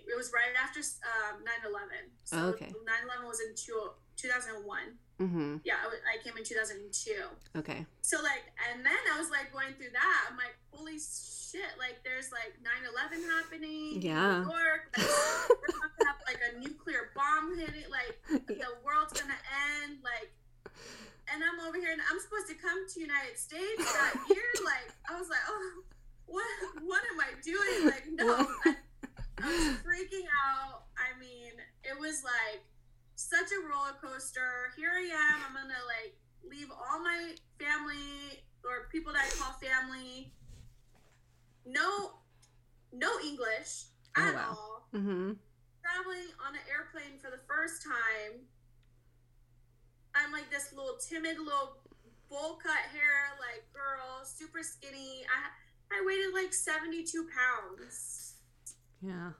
[0.07, 2.67] it was right after um 9-11 so Oh, okay.
[2.67, 4.79] 9-11 was in two, 2001
[5.21, 5.57] Mm-hmm.
[5.65, 7.13] yeah I, came in 2002
[7.61, 7.85] Okay.
[8.01, 8.41] so like
[8.73, 12.57] and then i was like going through that i'm like holy shit like there's like
[12.65, 14.41] 9-11 happening Yeah.
[14.41, 15.05] in new york like,
[15.61, 18.17] we're about to have like a nuclear bomb hitting like
[18.49, 19.37] the world's gonna
[19.77, 20.33] end like
[21.33, 24.89] and i'm over here and i'm supposed to come to united states that year like
[25.13, 25.85] i was like oh
[26.27, 26.47] what
[26.81, 28.75] what am i doing like no I,
[29.43, 31.53] I was freaking out i mean
[31.85, 32.63] it was like
[33.17, 34.70] such a roller coaster i
[35.21, 36.17] am i'm gonna like
[36.51, 40.33] leave all my family or people that i call family
[41.67, 42.13] no
[42.93, 43.85] no english
[44.17, 44.49] Oh, at wow.
[44.51, 45.33] all Mm-hmm.
[45.85, 48.43] traveling on an airplane for the first time.
[50.17, 51.77] I'm like this little timid little
[52.29, 55.23] bowl cut hair like girl, super skinny.
[55.31, 58.35] I I weighted like 72 pounds.
[59.01, 59.31] Yeah.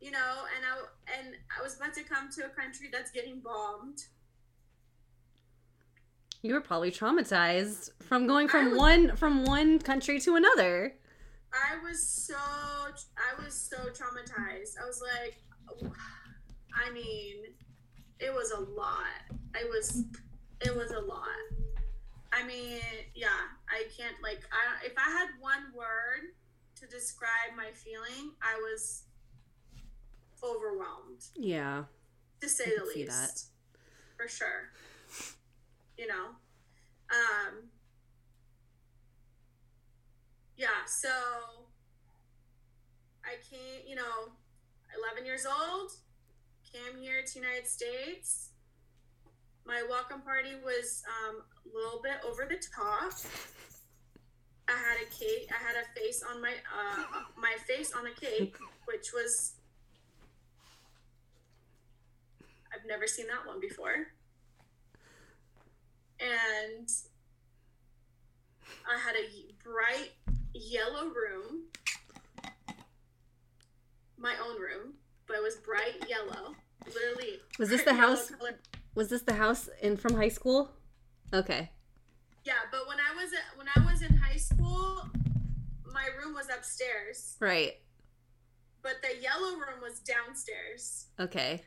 [0.00, 3.40] You know, and I and I was about to come to a country that's getting
[3.40, 3.98] bombed.
[6.42, 10.94] You were probably traumatized from going from was- one from one country to another.
[11.52, 14.74] I was so I was so traumatized.
[14.82, 15.36] I was like,
[16.74, 17.36] I mean,
[18.20, 19.20] it was a lot.
[19.54, 20.04] I was,
[20.60, 21.26] it was a lot.
[22.32, 22.78] I mean,
[23.14, 23.28] yeah,
[23.68, 26.30] I can't like I if I had one word
[26.76, 29.02] to describe my feeling, I was
[30.42, 31.84] overwhelmed Yeah.
[32.40, 33.08] to say the least.
[33.10, 33.42] that.
[34.16, 34.70] For sure.
[36.00, 36.26] You know.
[37.12, 37.68] Um
[40.56, 41.08] Yeah, so
[43.24, 44.32] I came, you know,
[45.12, 45.90] 11 years old,
[46.70, 48.50] came here to United States.
[49.64, 53.12] My welcome party was um, a little bit over the top.
[54.68, 55.48] I had a cake.
[55.50, 57.04] I had a face on my uh,
[57.36, 58.54] my face on a cake,
[58.86, 59.54] which was
[62.72, 64.08] I've never seen that one before.
[66.20, 66.88] And
[68.88, 70.10] I had a bright
[70.54, 71.64] yellow room,
[74.18, 74.94] my own room,
[75.26, 76.54] but it was bright yellow.
[76.86, 77.40] Literally.
[77.58, 78.32] Was this the house-.
[78.94, 80.70] Was this the house in from high school?
[81.32, 81.70] Okay.
[82.44, 85.08] Yeah, but when I was when I was in high school,
[85.92, 87.74] my room was upstairs, Right.
[88.82, 91.06] but the yellow room was downstairs.
[91.20, 91.62] Okay.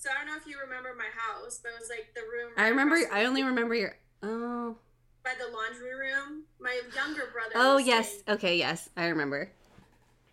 [0.00, 2.52] So I don't know if you remember my house, but it was like the room.
[2.56, 4.74] I remember I only remember your Oh.
[5.22, 6.44] by the laundry room.
[6.58, 7.52] My younger brother.
[7.54, 8.22] Oh, yes.
[8.26, 8.88] Okay, yes.
[8.96, 9.50] I remember.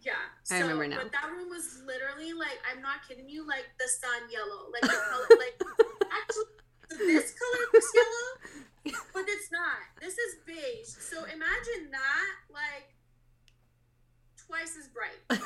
[0.04, 0.14] Yeah.
[0.50, 1.00] I remember now.
[1.04, 4.84] But that room was literally like I'm not kidding you, like the sun yellow, like
[4.84, 5.60] the color, like
[6.16, 9.84] actually this color was yellow, but it's not.
[10.00, 10.88] This is beige.
[10.88, 12.96] So imagine that like
[14.48, 15.42] twice as bright.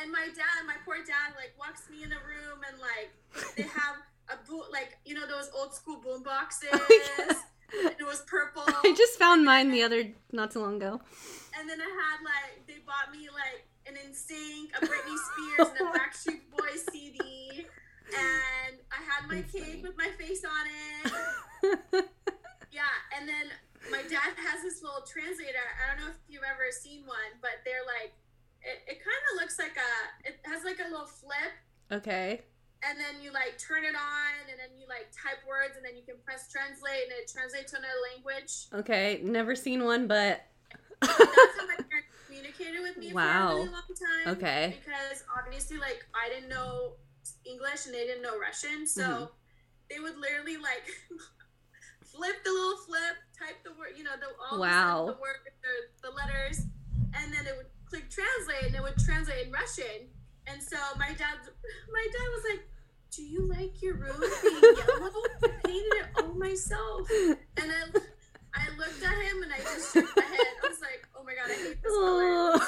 [0.00, 3.10] And my dad, my poor dad, like walks me in a room and like
[3.56, 3.96] they have
[4.30, 6.70] a boot, like you know those old school boom boxes.
[6.72, 7.36] Oh my God.
[7.84, 8.62] and it was purple.
[8.66, 11.00] I just found mine the other not too long ago.
[11.58, 15.88] And then I had like they bought me like an NSYNC, a Britney Spears, and
[15.88, 17.66] a Backstreet Boys CD.
[18.12, 19.82] And I had my That's cake funny.
[19.82, 22.04] with my face on it.
[22.72, 22.88] Yeah,
[23.18, 23.52] and then
[23.90, 25.60] my dad has this little translator.
[25.76, 28.16] I don't know if you've ever seen one, but they're like,
[28.64, 29.92] it, it kind of looks like a,
[30.26, 31.52] it has like a little flip,
[31.92, 32.40] okay.
[32.88, 35.96] And then you like turn it on, and then you like type words, and then
[35.96, 38.66] you can press translate, and it translates to another language.
[38.74, 39.20] Okay.
[39.22, 40.42] Never seen one, but
[41.00, 43.54] That's how my parents communicated with me for a Wow.
[43.58, 44.36] really long time.
[44.36, 44.78] Okay.
[44.78, 46.94] Because obviously, like, I didn't know
[47.44, 48.86] English and they didn't know Russian.
[48.86, 49.30] So Mhm.
[49.90, 50.86] they would literally, like,
[52.04, 55.06] flip the little flip, type the word, you know, the, all Wow.
[55.06, 56.66] the, the word, the, the letters,
[57.14, 60.08] and then it would click translate and it would translate in Russian.
[60.52, 61.38] And so my dad,
[61.92, 62.68] my dad was like,
[63.10, 65.10] do you like your room being yellow?
[65.44, 67.08] I painted it all myself.
[67.56, 67.98] And I,
[68.54, 70.46] I looked at him and I just shook my head.
[70.64, 72.60] I was like, oh my god, I hate this color.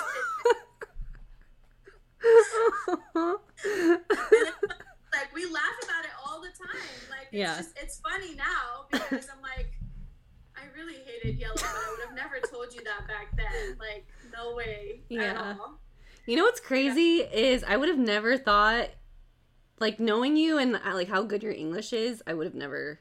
[5.12, 6.80] Like we laugh about it all the time.
[7.10, 7.56] Like it's Yeah.
[7.56, 9.70] just it's funny now because I'm like,
[10.56, 13.76] I really hated yellow, but I would have never told you that back then.
[13.78, 15.54] Like no way Yeah.
[16.26, 18.88] You know what's crazy is I would have never thought,
[19.78, 22.98] like knowing you and uh, like how good your English is, I would have never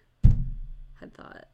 [1.00, 1.46] had thought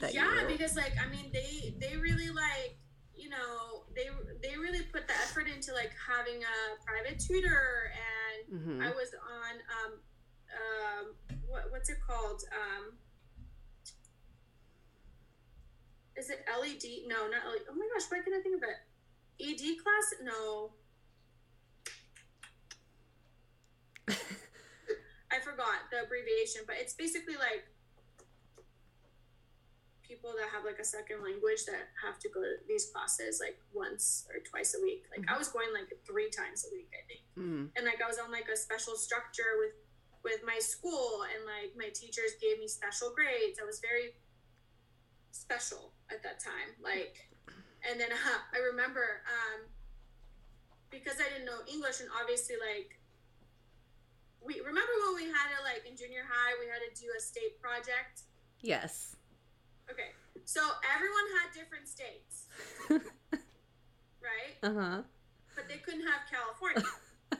[0.00, 2.78] that yeah, because like I mean they they really like
[3.16, 4.06] you know they
[4.46, 8.82] they really put the effort into like having a private tutor and Mhm.
[8.82, 9.54] I was on
[9.84, 9.92] um
[10.48, 11.14] um,
[11.46, 12.42] what, what's it called?
[12.52, 12.96] Um,
[16.16, 17.06] is it LED?
[17.06, 17.62] No, not LED.
[17.70, 18.78] Oh my gosh, why can't I think of it?
[19.40, 20.14] ED class?
[20.22, 20.72] No.
[25.30, 27.68] I forgot the abbreviation, but it's basically like
[30.08, 33.60] people that have like a second language that have to go to these classes like
[33.76, 35.04] once or twice a week.
[35.12, 35.34] Like mm-hmm.
[35.34, 37.22] I was going like three times a week, I think.
[37.36, 37.76] Mm-hmm.
[37.76, 39.76] And like I was on like a special structure with
[40.24, 43.60] with my school and like my teachers gave me special grades.
[43.60, 44.16] I was very
[45.30, 46.72] special at that time.
[46.80, 47.28] Like
[47.84, 49.68] and then uh, I remember um
[50.90, 52.97] because I didn't know English and obviously like
[54.44, 57.20] we remember when we had it like in junior high we had to do a
[57.20, 58.22] state project?
[58.60, 59.16] Yes.
[59.90, 60.10] Okay.
[60.44, 60.60] So
[60.94, 62.46] everyone had different states.
[64.20, 64.58] Right?
[64.62, 65.02] Uh-huh.
[65.54, 66.82] But they couldn't have california.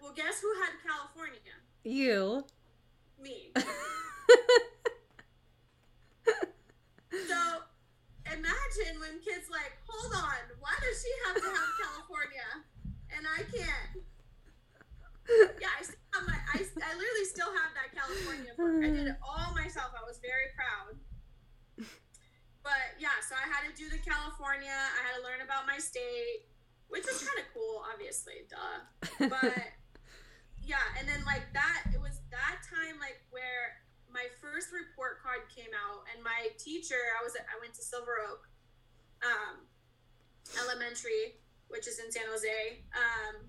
[0.00, 1.56] Well guess who had california?
[1.82, 2.44] You.
[3.20, 3.50] Me.
[7.10, 7.40] So
[8.26, 12.48] imagine when kids like hold on why does she have to have california?
[13.16, 14.04] And i can't
[15.60, 18.80] yeah, I still have my, I, I literally still have that California book.
[18.80, 19.92] I did it all myself.
[19.92, 20.96] I was very proud.
[22.64, 24.72] But yeah, so I had to do the California.
[24.72, 26.48] I had to learn about my state,
[26.92, 28.84] which was kind of cool, obviously, duh.
[29.32, 29.56] But
[30.60, 33.80] yeah, and then like that, it was that time like where
[34.12, 38.20] my first report card came out, and my teacher, I was I went to Silver
[38.28, 38.44] Oak
[39.24, 39.64] um,
[40.60, 42.84] Elementary, which is in San Jose.
[42.92, 43.48] Um,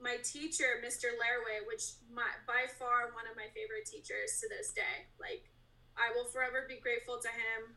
[0.00, 1.10] my teacher, Mr.
[1.18, 5.10] Lairway, which my by far one of my favorite teachers to this day.
[5.18, 5.50] Like,
[5.98, 7.74] I will forever be grateful to him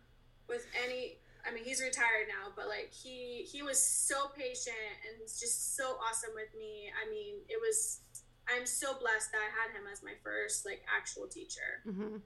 [0.48, 1.18] with any.
[1.42, 5.98] I mean, he's retired now, but like he he was so patient and just so
[5.98, 6.94] awesome with me.
[6.94, 8.02] I mean, it was.
[8.50, 11.82] I'm so blessed that I had him as my first like actual teacher.
[11.88, 12.18] Mm-hmm.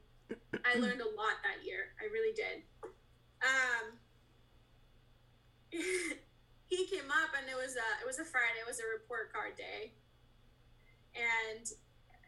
[0.66, 1.96] I learned a lot that year.
[2.02, 2.64] I really did.
[3.44, 4.00] Um.
[6.68, 8.60] he came up and it was a it was a Friday.
[8.62, 9.94] It was a report card day,
[11.14, 11.66] and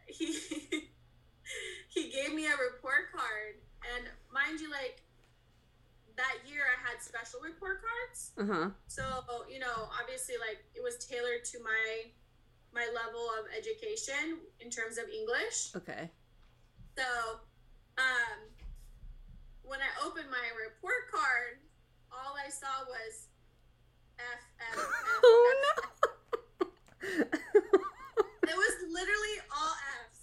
[0.06, 0.32] he
[1.88, 3.58] he gave me a report card.
[3.94, 5.02] And mind you, like
[6.16, 8.32] that year, I had special report cards.
[8.38, 8.70] Uh-huh.
[8.86, 9.04] So
[9.48, 12.10] you know, obviously, like it was tailored to my
[12.74, 15.72] my level of education in terms of English.
[15.74, 16.10] Okay.
[16.98, 17.06] So,
[17.96, 18.38] um,
[19.62, 21.62] when I opened my report card,
[22.12, 23.27] all I saw was.
[24.20, 25.88] Oh F,
[26.60, 26.66] no.
[27.02, 29.74] it was literally all
[30.10, 30.22] F's.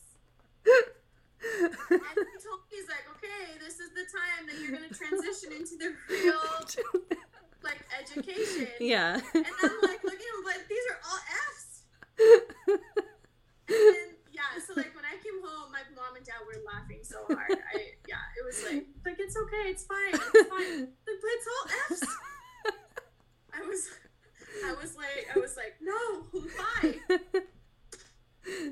[0.65, 4.95] and he told me, he's like, okay, this is the time that you're going to
[4.95, 6.41] transition into the real,
[7.63, 8.67] like, education.
[8.79, 9.15] Yeah.
[9.33, 11.19] And I'm like, look at him, like, these are all
[11.53, 11.83] F's.
[12.19, 16.99] and then, yeah, so, like, when I came home, my mom and dad were laughing
[17.03, 17.51] so hard.
[17.51, 20.79] I, yeah, it was like, like, it's okay, it's fine, it's fine.
[20.81, 22.17] Like, but it's all F's.
[23.55, 23.89] I was,
[24.65, 25.93] I was like, I was like, no,
[26.31, 26.95] why?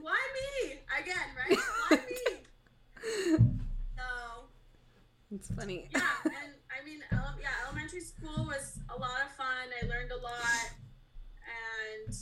[0.01, 1.29] why me again?
[1.49, 1.59] Right?
[1.89, 3.37] Why me?
[3.97, 4.45] No.
[5.33, 5.87] It's funny.
[5.91, 9.71] Yeah, and I mean, ele- yeah, elementary school was a lot of fun.
[9.81, 10.69] I learned a lot,
[12.05, 12.15] and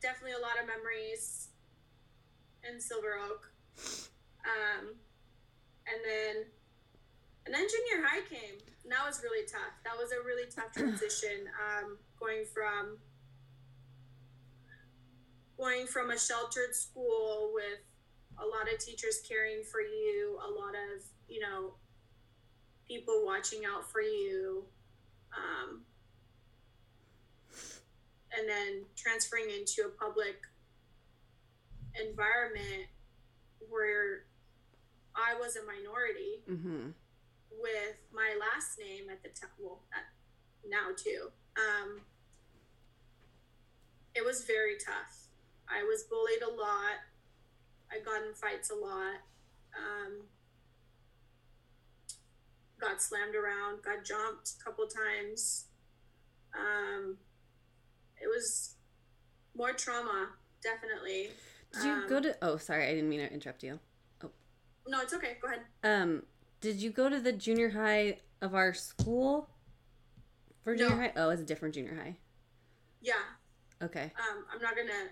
[0.00, 1.48] definitely a lot of memories
[2.70, 3.50] in Silver Oak.
[4.44, 4.94] Um,
[5.86, 6.44] and then,
[7.46, 8.58] and then junior high came
[8.90, 9.78] and that was really tough.
[9.84, 11.46] That was a really tough transition.
[11.54, 12.98] Um, going from
[15.56, 17.80] going from a sheltered school with
[18.38, 21.74] a lot of teachers caring for you, a lot of you know
[22.86, 24.64] people watching out for you,
[25.36, 25.82] um,
[28.36, 30.36] and then transferring into a public
[32.00, 32.86] environment
[33.68, 34.24] where
[35.14, 36.42] I was a minority.
[36.50, 36.90] Mm-hmm
[37.60, 39.80] with my last name at the time, well,
[40.68, 41.30] now too.
[41.56, 42.00] Um,
[44.14, 45.19] it was very tough.
[45.70, 46.98] I was bullied a lot.
[47.90, 49.16] I got in fights a lot.
[49.76, 50.22] Um,
[52.80, 55.66] got slammed around, got jumped a couple times.
[56.54, 57.16] Um,
[58.20, 58.74] it was
[59.56, 60.30] more trauma,
[60.62, 61.30] definitely.
[61.72, 62.36] Did you um, go to?
[62.42, 63.78] Oh, sorry, I didn't mean to interrupt you.
[64.24, 64.30] Oh,
[64.88, 65.36] no, it's okay.
[65.40, 65.60] Go ahead.
[65.84, 66.24] Um,
[66.60, 69.48] did you go to the junior high of our school?
[70.62, 71.02] For junior no.
[71.02, 71.12] high?
[71.16, 72.16] Oh, it's a different junior high.
[73.00, 73.14] Yeah.
[73.82, 74.12] Okay.
[74.18, 75.10] Um, I'm not gonna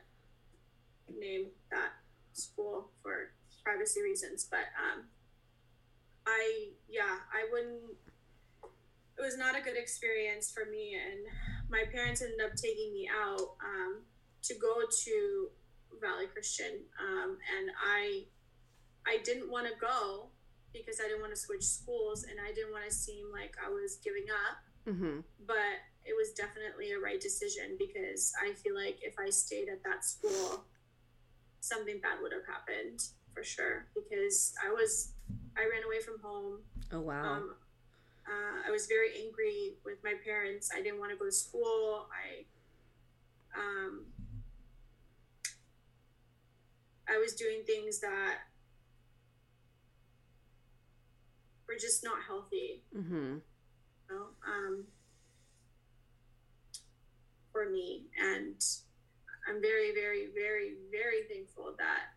[1.19, 1.93] name that
[2.33, 3.33] school for
[3.65, 5.05] privacy reasons, but um,
[6.27, 7.97] I yeah, I wouldn't.
[9.19, 11.27] It was not a good experience for me, and
[11.69, 14.03] my parents ended up taking me out um,
[14.43, 15.49] to go to
[16.01, 18.25] Valley Christian, um, and I
[19.07, 20.29] I didn't want to go
[20.73, 23.71] because I didn't want to switch schools and I didn't want to seem like I
[23.71, 24.95] was giving up.
[24.95, 25.21] Mm-hmm.
[25.47, 29.83] But it was definitely a right decision because I feel like if I stayed at
[29.85, 30.65] that school,
[31.61, 33.01] something bad would have happened
[33.35, 33.87] for sure.
[33.95, 35.13] Because I was,
[35.57, 36.61] I ran away from home.
[36.93, 37.23] Oh wow.
[37.23, 37.55] Um,
[38.27, 40.71] uh, I was very angry with my parents.
[40.75, 42.07] I didn't want to go to school.
[42.13, 42.45] I,
[43.59, 44.05] um,
[47.09, 48.37] I was doing things that
[51.67, 52.83] were just not healthy.
[52.97, 53.37] mm-hmm.
[54.11, 54.85] You know, um,
[57.53, 58.63] for me, and
[59.49, 62.13] I'm very, very, very, very thankful that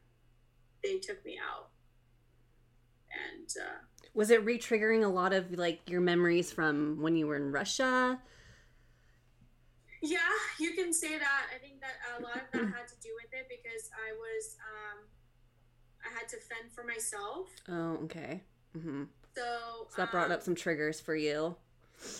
[0.83, 1.69] they took me out.
[3.11, 3.77] And uh,
[4.13, 8.19] Was it re-triggering a lot of like your memories from when you were in Russia?
[10.01, 10.17] Yeah,
[10.59, 11.45] you can say that.
[11.55, 14.57] I think that a lot of that had to do with it because I was,
[14.59, 15.05] um,
[16.03, 17.49] I had to fend for myself.
[17.69, 18.41] Oh, okay.
[18.75, 19.03] Mm-hmm.
[19.35, 21.55] So, So that brought um, up some triggers for you.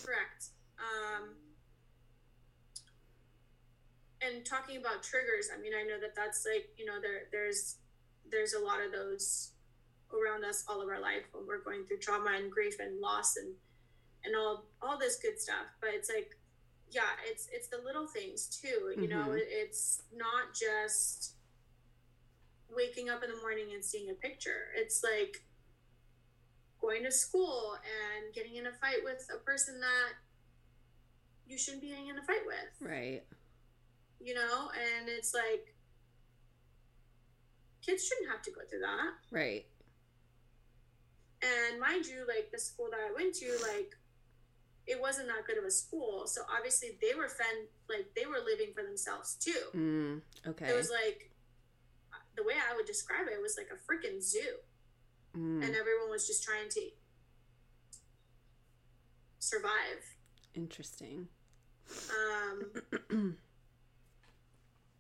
[0.05, 0.49] Correct.
[0.78, 1.30] Um,
[4.22, 7.78] and talking about triggers, I mean, I know that that's like you know there there's
[8.30, 9.51] there's a lot of those
[10.13, 13.38] around us all of our life when we're going through trauma and grief and loss
[13.38, 13.53] and
[14.24, 15.67] and all all this good stuff.
[15.80, 16.38] But it's like,
[16.89, 18.93] yeah, it's it's the little things too.
[18.99, 19.38] You know, Mhm.
[19.38, 21.36] it, it's not just
[22.69, 24.69] waking up in the morning and seeing a picture.
[24.76, 25.43] It's like
[26.80, 30.13] going to school and getting in a fight with a person that
[31.45, 33.24] you shouldn't be getting in a fight with Right.
[34.24, 34.69] You know?
[34.74, 35.76] And it's like
[37.86, 39.11] kids shouldn't have to go through that.
[39.32, 39.65] Right.
[41.41, 43.95] and mind you like the school that i went to like
[44.88, 46.26] it wasn't that good of a school.
[46.26, 49.63] So obviously they were fend like they were living for themselves too.
[49.76, 50.69] Mm, okay.
[50.69, 51.32] it was like
[52.36, 54.55] the way i would describe it, was like a freaking zoo.
[55.38, 56.82] Mm, and everyone was just trying to
[59.39, 60.01] survive.
[60.55, 61.28] Interesting.
[62.19, 63.38] um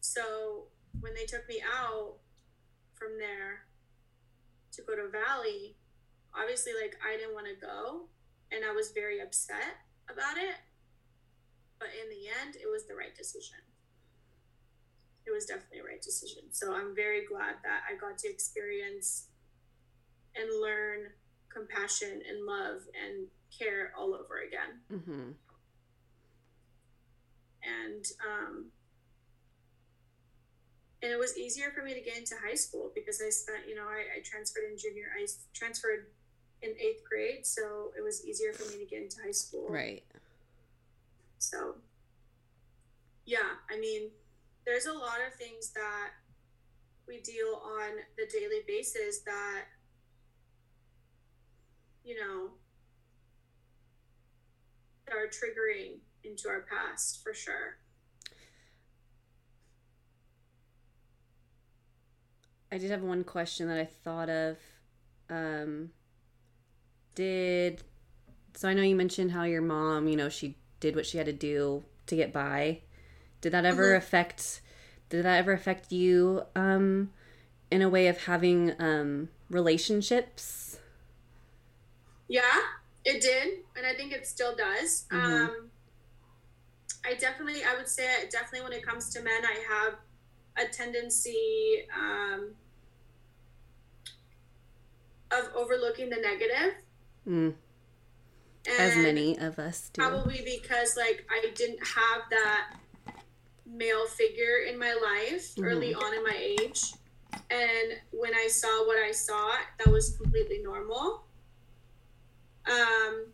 [0.01, 0.65] so
[0.99, 2.15] when they took me out
[2.93, 3.65] from there
[4.73, 5.75] to go to Valley,
[6.35, 8.09] obviously like I didn't want to go
[8.51, 10.57] and I was very upset about it.
[11.79, 13.57] But in the end, it was the right decision.
[15.25, 16.43] It was definitely a right decision.
[16.51, 19.27] So I'm very glad that I got to experience
[20.35, 21.09] and learn
[21.49, 23.27] compassion and love and
[23.57, 25.31] care all over again mm-hmm.
[27.61, 28.65] and um,
[31.03, 33.75] and it was easier for me to get into high school because I spent, you
[33.75, 36.07] know, I, I transferred in junior, I transferred
[36.61, 39.67] in eighth grade, so it was easier for me to get into high school.
[39.67, 40.03] Right.
[41.39, 41.75] So,
[43.25, 44.11] yeah, I mean,
[44.65, 46.09] there's a lot of things that
[47.07, 49.63] we deal on the daily basis that,
[52.03, 52.51] you know,
[55.07, 57.77] that are triggering into our past for sure.
[62.71, 64.57] I did have one question that I thought of.
[65.29, 65.91] Um,
[67.15, 67.83] did
[68.55, 68.67] so?
[68.69, 71.33] I know you mentioned how your mom, you know, she did what she had to
[71.33, 72.81] do to get by.
[73.41, 73.97] Did that ever Mhm.
[73.97, 74.61] affect?
[75.09, 76.43] Did that ever affect you?
[76.55, 77.11] Um,
[77.69, 80.79] in a way of having um relationships.
[82.27, 82.61] Yeah,
[83.03, 85.05] it did, and I think it still does.
[85.11, 85.47] Mhm.
[85.49, 85.71] Um,
[87.03, 89.95] I definitely, I would say, definitely when it comes to men, I have
[90.57, 92.55] a tendency um,
[95.33, 96.75] of overlooking the negative.
[97.27, 97.53] Mm,
[98.79, 100.01] as many of us do.
[100.01, 102.73] Probably because like I didn't have that
[103.65, 106.93] male figure in my life early on in my age.
[107.49, 111.23] And when I saw what I saw, that was completely normal.
[112.69, 113.27] Um,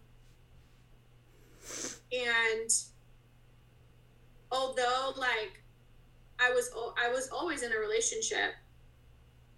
[2.12, 2.70] and
[4.52, 5.64] although like
[6.40, 8.54] I was I was always in a relationship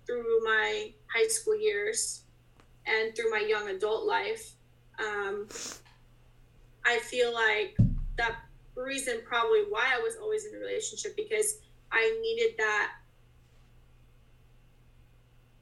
[0.06, 2.24] through my high school years
[2.90, 4.54] and through my young adult life,
[5.00, 5.48] um,
[6.86, 7.78] I feel like
[8.18, 8.36] that
[8.76, 11.60] reason probably why I was always in a relationship because
[11.92, 12.94] I needed that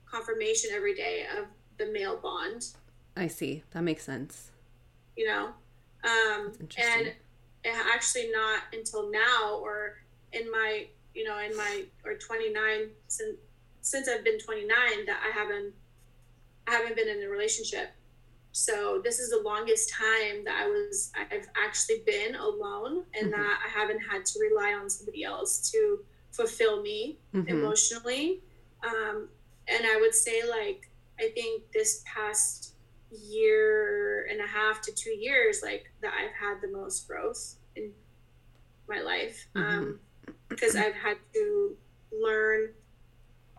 [0.05, 1.45] confirmation every day of
[1.77, 2.67] the male bond,
[3.15, 3.63] I see.
[3.71, 4.51] That makes sense.
[5.15, 5.49] you know.
[6.03, 7.13] Um, and
[7.65, 9.97] actually not until now or
[10.31, 13.37] in my you know in my or 29 since
[13.81, 14.67] since I've been 29
[15.07, 15.73] that I haven't
[16.67, 17.89] I haven't been in a relationship.
[18.51, 23.37] So this is the longest time that I was I've actually been alone and Mhm.
[23.37, 27.47] that I haven't had to rely on somebody else to fulfill me mm-hmm.
[27.47, 28.43] emotionally.
[28.83, 29.29] Um,
[29.67, 30.89] and I would say, like,
[31.19, 32.73] I think this past
[33.11, 37.93] year and a half to two years, like, that I've had the most growth in
[38.87, 39.47] my life.
[39.55, 39.79] Mm-hmm.
[39.79, 39.99] Um,
[40.49, 41.77] because I've had to
[42.11, 42.73] learn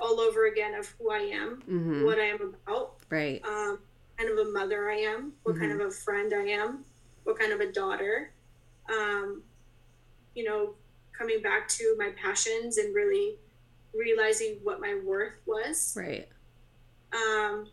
[0.01, 2.05] all over again of who I am, mm-hmm.
[2.05, 2.96] what I am about.
[3.11, 3.44] Right.
[3.44, 3.78] Um,
[4.16, 5.68] kind of a mother I am, what mm-hmm.
[5.68, 6.84] kind of a friend I am,
[7.24, 8.32] what kind of a daughter.
[8.88, 9.42] Um,
[10.34, 10.74] you know,
[11.12, 13.36] coming back to my passions and really
[13.94, 15.94] realizing what my worth was.
[15.96, 16.28] Right.
[17.12, 17.66] Um,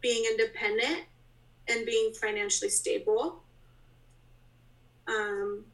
[0.00, 1.04] being independent
[1.68, 3.42] and being financially stable.
[5.06, 5.64] Um,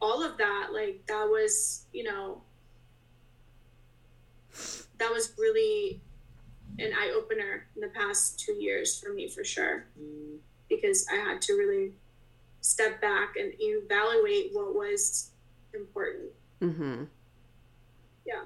[0.00, 2.42] all of that, like that was, you know,
[5.02, 6.00] that was really
[6.78, 9.86] an eye opener in the past two years for me for sure.
[10.68, 11.92] Because I had to really
[12.60, 15.30] step back and evaluate what was
[15.74, 16.30] important.
[16.60, 17.04] Mm-hmm.
[18.24, 18.44] Yeah.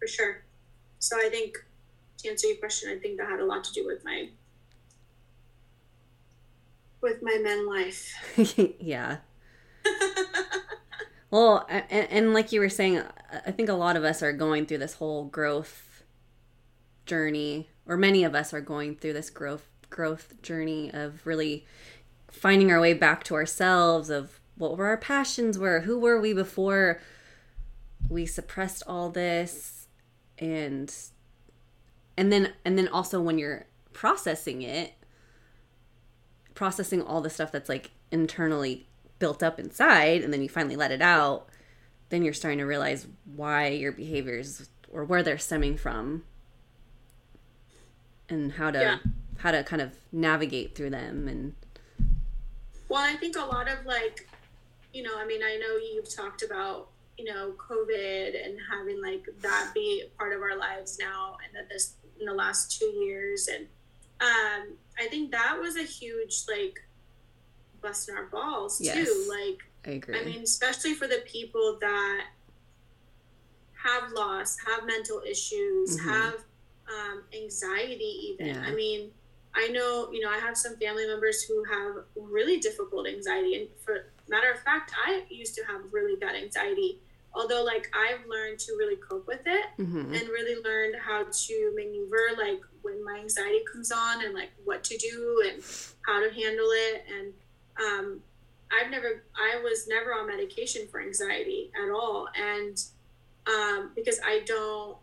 [0.00, 0.42] For sure.
[1.00, 1.58] So I think
[2.18, 4.30] to answer your question, I think that had a lot to do with my
[7.02, 8.14] with my men life.
[8.80, 9.18] yeah.
[11.30, 13.02] well, and, and like you were saying,
[13.44, 16.04] I think a lot of us are going through this whole growth
[17.04, 21.64] journey, or many of us are going through this growth growth journey of really
[22.30, 26.32] finding our way back to ourselves of what were our passions were who were we
[26.32, 27.00] before
[28.08, 29.86] we suppressed all this
[30.38, 30.94] and
[32.16, 34.94] and then and then also when you're processing it
[36.54, 38.85] processing all the stuff that's like internally
[39.18, 41.48] built up inside and then you finally let it out,
[42.08, 46.24] then you're starting to realize why your behaviors or where they're stemming from
[48.28, 48.98] and how to yeah.
[49.38, 51.54] how to kind of navigate through them and
[52.88, 54.28] well i think a lot of like
[54.92, 56.88] you know i mean i know you've talked about
[57.18, 61.68] you know covid and having like that be part of our lives now and that
[61.68, 63.66] this in the last two years and
[64.20, 66.80] um i think that was a huge like
[67.80, 69.26] busting our balls yes, too.
[69.28, 70.18] Like, I agree.
[70.18, 72.24] I mean, especially for the people that
[73.74, 76.08] have loss, have mental issues, mm-hmm.
[76.08, 76.34] have
[76.88, 78.46] um, anxiety, even.
[78.46, 78.64] Yeah.
[78.66, 79.10] I mean,
[79.54, 83.56] I know, you know, I have some family members who have really difficult anxiety.
[83.56, 87.00] And for matter of fact, I used to have really bad anxiety.
[87.32, 90.14] Although, like, I've learned to really cope with it mm-hmm.
[90.14, 94.82] and really learned how to maneuver, like, when my anxiety comes on and, like, what
[94.84, 95.62] to do and
[96.06, 97.04] how to handle it.
[97.14, 97.34] And
[97.80, 98.20] um,
[98.72, 102.28] I've never, I was never on medication for anxiety at all.
[102.36, 102.82] And
[103.46, 104.96] um, because I don't,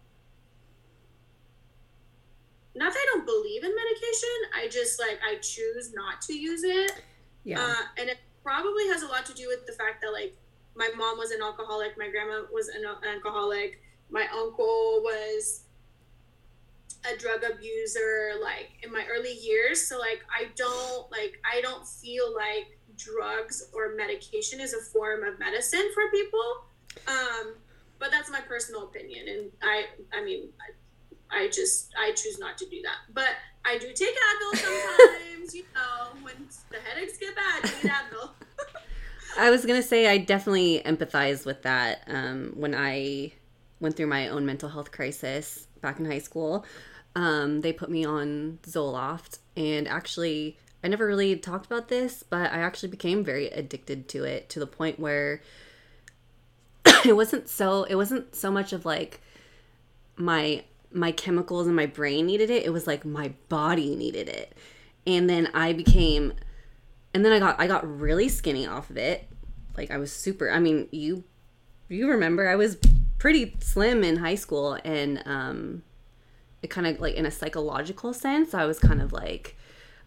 [2.76, 6.64] not that I don't believe in medication, I just like, I choose not to use
[6.64, 7.02] it.
[7.44, 7.60] Yeah.
[7.60, 10.36] Uh, and it probably has a lot to do with the fact that like
[10.76, 15.63] my mom was an alcoholic, my grandma was an alcoholic, my uncle was
[17.06, 19.86] a drug abuser like in my early years.
[19.88, 25.24] So like i don't like i don't feel like drugs or medication is a form
[25.24, 26.66] of medicine for people.
[27.08, 27.56] Um
[28.00, 29.28] but that's my personal opinion.
[29.28, 30.50] And i i mean
[31.32, 33.14] i, I just i choose not to do that.
[33.14, 33.30] But
[33.66, 38.30] i do take advil sometimes you know when the headaches get bad you need advil.
[39.38, 42.04] I was gonna say I definitely empathize with that.
[42.08, 43.34] Um, when I
[43.80, 46.66] went through my own mental health crisis back in high school,
[47.16, 52.52] um, they put me on Zoloft, and actually, I never really talked about this, but
[52.52, 55.42] I actually became very addicted to it to the point where
[57.06, 59.22] it wasn't so it wasn't so much of like
[60.16, 64.56] my my chemicals in my brain needed it, it was like my body needed it.
[65.06, 66.34] And then I became
[67.14, 69.28] and then I got I got really skinny off of it.
[69.78, 71.24] Like I was super I mean, you
[71.90, 72.78] you remember I was
[73.20, 75.84] pretty slim in high school and um
[76.64, 79.56] it kind of like in a psychological sense, I was kind of like,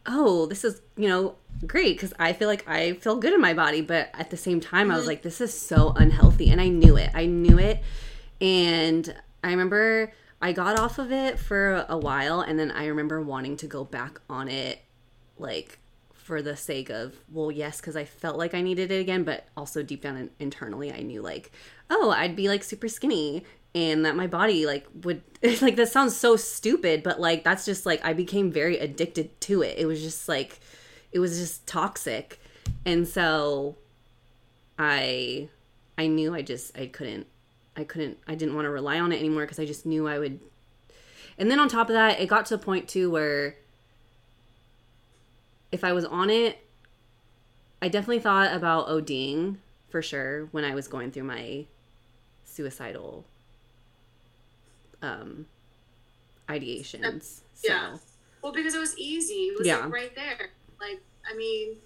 [0.07, 1.37] oh, this is, you know,
[1.67, 3.83] great because I feel like I feel good in my body.
[3.83, 4.91] But at the same time.
[4.91, 5.11] I was mm-hmm.
[5.11, 6.51] like, this is so unhealthy.
[6.51, 7.11] And I knew it.
[7.15, 7.83] I knew it.
[8.41, 12.41] And I remember I got off of it for a while.
[12.41, 14.81] And then I remember wanting to go back on it,
[15.39, 15.79] like,
[16.15, 19.25] for the sake of, well, yes, because I felt like I needed it again.
[19.25, 21.53] But also deep down internally, I knew, like,
[21.91, 23.45] oh, I'd be like super skinny
[23.77, 25.23] and that my body like would
[25.61, 29.63] like that sounds so stupid but like that's just like i became very addicted to
[29.63, 29.79] it.
[29.79, 30.59] It was just like
[31.13, 32.41] it was just toxic.
[32.85, 33.77] And so
[34.79, 35.49] i
[35.97, 37.27] i knew i just i couldn't
[37.77, 40.19] i couldn't i didn't want to rely on it anymore because i just knew i
[40.19, 40.41] would.
[41.39, 43.57] And then on top of that it got to a point too where
[45.71, 46.59] if i was on it
[47.83, 49.57] i definitely thought about oding
[49.89, 51.67] for sure when I was going through my
[52.45, 53.25] suicidal
[55.03, 55.47] um
[56.49, 57.41] ideations.
[57.55, 57.97] So Yeah.
[58.43, 59.49] Well, because it was easy.
[59.49, 59.79] It was Yeah.
[59.79, 60.51] like right there.
[60.81, 61.77] Like, I mean,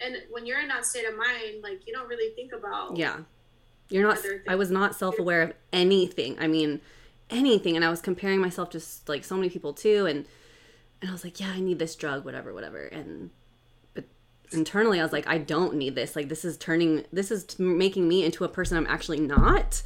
[0.00, 2.96] and when you're in that state of mind, like you don't really think about.
[2.96, 3.20] yeah.
[3.88, 4.18] You're not
[4.48, 6.36] I was not self-aware of anything.
[6.40, 6.80] I mean,
[7.30, 10.26] anything and I was comparing myself to like so many people too and
[11.00, 12.86] and I was like, yeah, I need this drug, whatever, whatever.
[12.86, 13.30] And
[13.94, 14.04] but
[14.50, 16.16] internally I was like, I don't need this.
[16.16, 19.82] Like this is turning this is t- making me into a person I'm actually not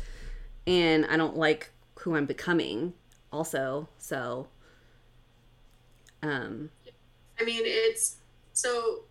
[0.67, 1.71] and I don't like
[2.01, 2.95] who I'm becoming
[3.33, 3.89] also.
[3.99, 4.49] So
[6.23, 6.71] um
[7.41, 8.17] I mean, it's
[8.53, 9.05] so.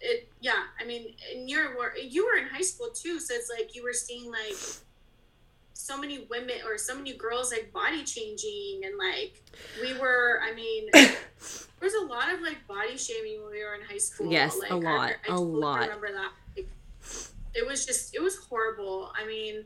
[0.00, 0.64] It yeah.
[0.80, 3.92] I mean, and you're you were in high school too, so it's like you were
[3.92, 4.56] seeing like
[5.72, 9.42] so many women or so many girls like body changing and like
[9.80, 10.40] we were.
[10.42, 10.88] I mean.
[11.80, 14.32] There was a lot of like body shaming when we were in high school.
[14.32, 15.80] Yes, like, a lot, I, I a lot.
[15.80, 16.32] Remember that?
[16.56, 16.68] Like,
[17.52, 19.12] it was just, it was horrible.
[19.14, 19.64] I mean,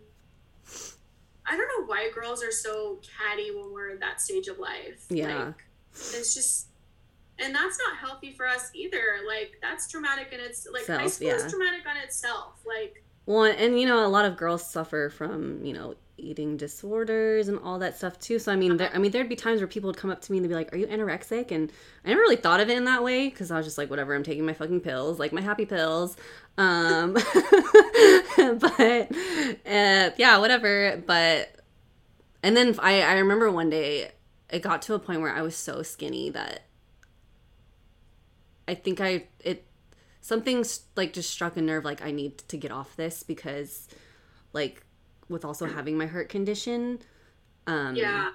[1.49, 5.07] I don't know why girls are so catty when we're in that stage of life.
[5.09, 5.47] Yeah.
[5.47, 6.69] like, it's just,
[7.39, 9.21] and that's not healthy for us either.
[9.27, 11.35] Like, that's traumatic, and it's like high school yeah.
[11.35, 12.61] is traumatic on itself.
[12.67, 17.49] Like, Well, and you know, a lot of girls suffer from you know eating disorders
[17.49, 18.39] and all that stuff too.
[18.39, 20.33] So I mean, there, I mean, there'd be times where people would come up to
[20.33, 21.73] me and they'd be like, "Are you anorexic?" And
[22.05, 24.14] I never really thought of it in that way because I was just like, "Whatever,
[24.14, 26.16] I'm taking my fucking pills, like my happy pills."
[26.57, 27.12] Um,
[28.37, 29.11] but
[29.66, 31.03] uh, yeah, whatever.
[31.07, 31.57] But
[32.43, 34.12] and then I I remember one day
[34.51, 36.64] it got to a point where I was so skinny that
[38.66, 39.66] I think I it
[40.21, 43.89] something's like just struck a nerve like I need to get off this because
[44.53, 44.85] like
[45.29, 46.99] with also having my heart condition
[47.66, 48.31] um yeah,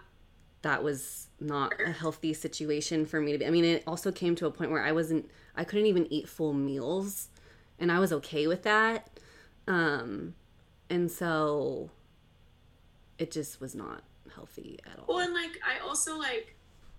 [0.61, 3.45] that was not a healthy situation for me to be.
[3.45, 6.29] I mean, it also came to a point where I wasn't I couldn't even eat
[6.29, 7.29] full meals
[7.79, 9.09] and I was okay with that.
[9.67, 10.35] Um
[10.89, 11.89] and so
[13.17, 15.05] it just was not healthy at all.
[15.07, 16.55] Well, and like I also like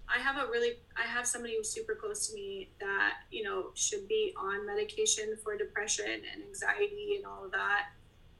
[0.09, 3.71] I have a really I have somebody who's super close to me that you know
[3.75, 7.87] should be on medication for depression and anxiety and all of that.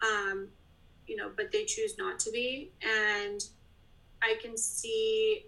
[0.03, 0.49] Um,
[1.07, 3.45] you know, but they choose not to be, and
[4.23, 5.47] I can see,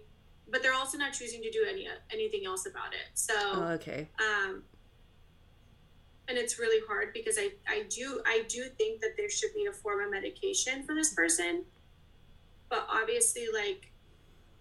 [0.49, 3.07] but they're also not choosing to do any anything else about it.
[3.15, 4.07] So Oh, okay.
[4.19, 4.63] um,
[6.27, 9.65] and it's really hard because I, I do I do think that there should be
[9.65, 11.63] a form of medication for this person,
[12.69, 13.91] but obviously like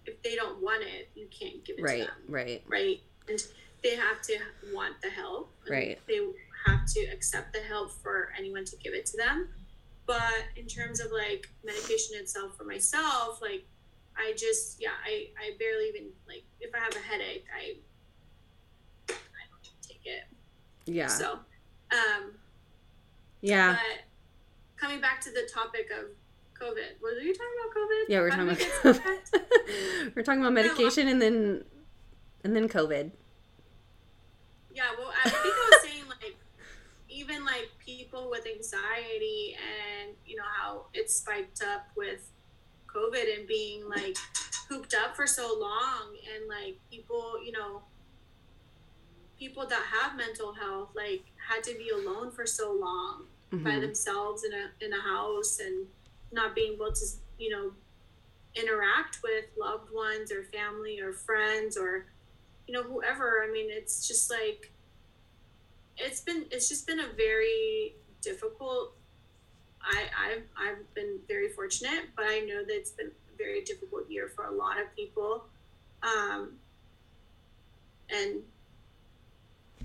[0.06, 2.62] if they don't want it, you can't give it Right, to them, right.
[2.68, 3.00] right?
[3.28, 3.44] And
[3.82, 4.38] they have to
[4.72, 5.98] want the help, Right.
[6.06, 6.20] They
[6.66, 9.48] have to accept the help for anyone to give it to them.
[10.06, 13.66] But in terms of like medication itself for myself, like
[14.16, 17.76] I just yeah I I barely even like if I have a headache I
[19.08, 19.14] I
[19.50, 20.24] don't take it.
[20.86, 21.08] Yeah.
[21.08, 22.32] So, um,
[23.40, 23.72] yeah.
[23.74, 24.04] but
[24.76, 26.10] coming back to the topic of
[26.60, 28.04] COVID, were you talking about COVID?
[28.08, 29.30] Yeah, we're How talking about we get to that?
[29.32, 30.14] COVID.
[30.16, 31.64] we're talking about medication and then
[32.44, 33.10] and then COVID.
[34.72, 36.36] yeah, well, I think I was saying like
[37.08, 37.70] even like
[38.16, 42.30] people with anxiety and you know how it spiked up with
[42.94, 44.16] COVID and being like
[44.68, 47.82] hooped up for so long and like people, you know,
[49.38, 53.80] people that have mental health like had to be alone for so long by Mhm.
[53.82, 55.86] themselves in a in a house and
[56.32, 57.06] not being able to
[57.38, 57.72] you know
[58.54, 62.06] interact with loved ones or family or friends or
[62.66, 64.72] you know whoever i mean it's just like
[65.98, 67.94] it's been it's just been a very
[68.30, 68.86] difficult.
[69.82, 74.10] I i've, I've been very fortunate but i know that it's been a very difficult
[74.10, 75.44] year for a lot of people.
[76.02, 76.40] Um
[78.10, 78.32] and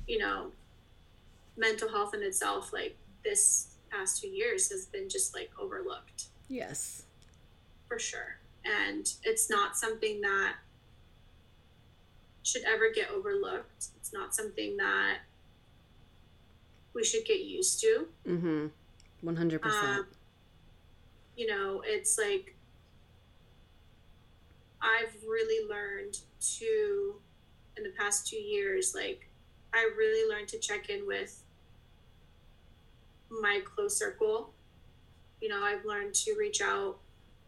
[0.08, 0.52] you know
[1.58, 3.44] mental health in itself like this
[3.92, 6.20] past two years has been just like overlooked.
[6.50, 7.04] Yes.
[7.88, 8.38] for sure.
[8.66, 10.54] And it's not something that
[12.44, 13.82] should ever get overlooked.
[13.98, 15.18] It's not something that
[16.94, 18.68] we should get used to Mm-hmm.
[19.22, 20.00] One hundred percent.
[20.00, 20.08] um,
[21.38, 22.56] you know it's like
[24.82, 26.18] i've really learned
[26.58, 27.16] to
[27.78, 29.28] in the past two years like
[29.74, 31.44] i really learned to check in with
[33.30, 34.52] my close circle
[35.39, 36.98] you know i've learned to reach out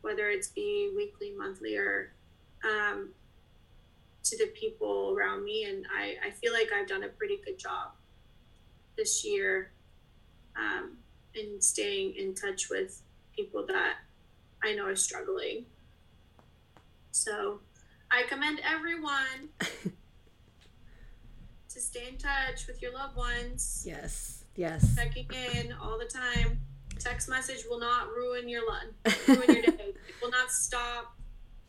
[0.02, 2.12] whether it's be weekly monthly or
[2.64, 3.10] um,
[4.24, 7.58] to the people around me and I, I feel like i've done a pretty good
[7.60, 7.92] job
[8.98, 9.72] this year
[10.56, 10.98] um,
[11.36, 13.02] in staying in touch with
[13.36, 13.96] people that
[14.64, 15.66] I know are struggling.
[17.12, 17.60] So
[18.12, 19.50] I commend everyone
[21.70, 23.84] to stay in touch with your loved ones.
[23.88, 24.44] Yes.
[24.56, 24.96] Yes.
[24.96, 26.60] Checking in all the time.
[27.00, 28.94] Text message will not ruin your lunch,
[29.28, 29.94] ruin your day.
[30.08, 31.16] it will not stop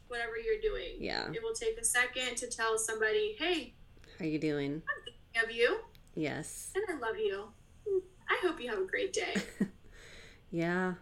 [0.09, 0.97] whatever you're doing.
[1.01, 1.27] Yeah.
[1.33, 3.73] It will take a second to tell somebody, "Hey,
[4.19, 4.83] How you doing?
[4.87, 5.79] I'm thinking of you,
[6.15, 6.73] Yes.
[6.75, 7.45] and I love you.
[8.29, 9.35] I hope you have a great day."
[10.55, 10.95] Yeah.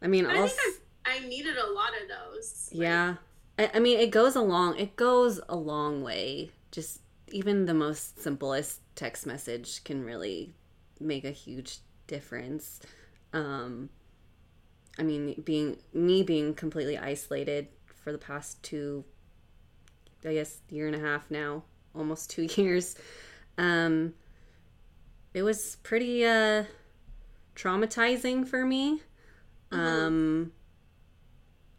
[0.00, 2.70] I mean, I think I, I needed a lot of those.
[2.72, 3.14] Like, yeah.
[3.58, 4.78] I, I mean, it goes a long.
[4.78, 6.50] It goes a long way.
[6.70, 7.00] Just
[7.32, 10.54] even the most simplest text message can really
[11.00, 12.78] make a huge difference.
[13.32, 13.90] Um,
[15.00, 19.04] I mean, being me being completely isolated for the past two,
[20.24, 22.94] I guess, year and a half now, almost two years.
[23.58, 24.14] Um,
[25.32, 26.64] it was pretty uh,
[27.54, 29.02] traumatizing for me.
[29.70, 30.52] Um,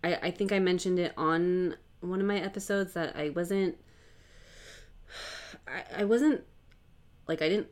[0.03, 3.77] I, I think I mentioned it on one of my episodes that I wasn't
[5.67, 6.43] I, I wasn't
[7.27, 7.67] like I didn't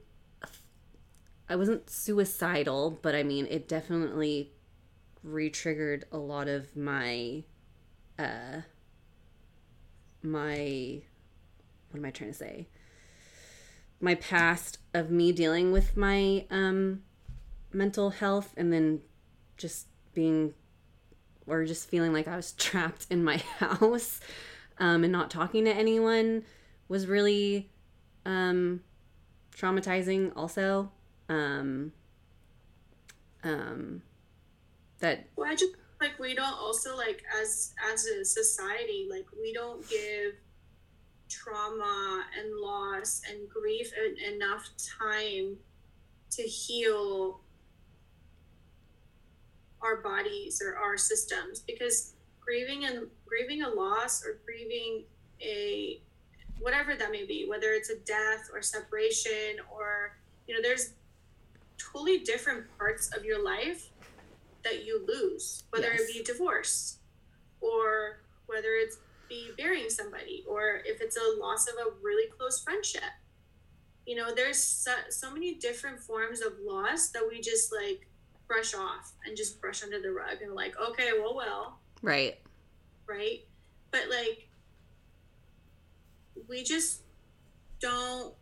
[1.49, 4.51] I wasn't suicidal, but I mean it definitely
[5.23, 7.43] re-triggered a lot of my
[8.17, 8.61] uh
[10.21, 11.01] my
[11.91, 12.67] what am I trying to say?
[14.03, 17.03] My past of me dealing with my um
[17.71, 18.99] mental health and then
[19.55, 20.53] just being
[21.47, 24.19] or just feeling like I was trapped in my house
[24.77, 26.43] um, and not talking to anyone
[26.87, 27.69] was really
[28.25, 28.81] um,
[29.55, 30.91] traumatizing also.
[31.29, 31.93] Um,
[33.43, 34.01] um,
[34.99, 39.53] that Well, I just like we don't also like as as a society like we
[39.53, 40.33] don't give
[41.33, 44.69] trauma and loss and grief en- enough
[44.99, 45.57] time
[46.31, 47.39] to heal
[49.81, 55.03] our bodies or our systems because grieving and grieving a loss or grieving
[55.41, 55.99] a
[56.59, 60.17] whatever that may be whether it's a death or separation or
[60.47, 60.93] you know there's
[61.77, 63.89] totally different parts of your life
[64.63, 66.01] that you lose whether Yes.
[66.01, 66.97] it be divorce
[67.59, 68.97] or whether it's
[69.33, 73.11] be burying somebody or if it's a loss of a really close friendship.
[74.05, 78.07] You know there's so, so many different forms of loss that we just like
[78.47, 81.79] brush off and just brush under the rug and like okay well well.
[82.01, 82.39] Right.
[83.07, 83.45] Right?
[83.91, 84.49] But like
[86.49, 87.01] we just
[87.79, 88.33] don't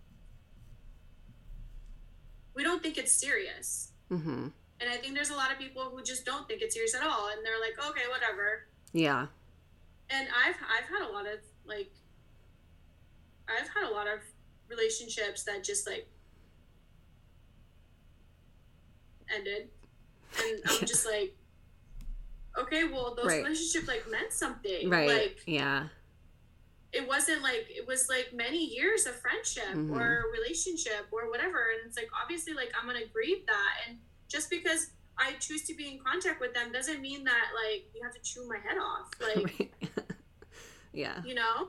[2.55, 3.87] we don't think it's serious.
[4.11, 4.47] Mm-hmm.
[4.81, 7.01] and i think there's a lot of people who just don't think it's serious at
[7.01, 8.67] all and they're like okay whatever.
[8.91, 9.27] Yeah
[10.13, 11.91] and i've i've had a lot of like
[13.49, 14.19] i've had a lot of
[14.69, 16.07] relationships that just like
[19.33, 19.69] ended.
[20.37, 21.35] And i'm just like
[22.57, 23.43] okay well those Right.
[23.43, 24.89] relationships like meant something.
[24.89, 25.07] Right.
[25.07, 25.87] Like yeah.
[26.93, 29.91] it wasn't like it was like many years of friendship Mhm.
[29.95, 31.71] or relationship or whatever.
[31.73, 33.71] And it's like obviously like i'm gonna grieve that.
[33.87, 37.85] And just because i choose to be in contact with them doesn't mean that like
[37.93, 39.71] you have to chew my head off like right.
[40.93, 41.67] yeah you know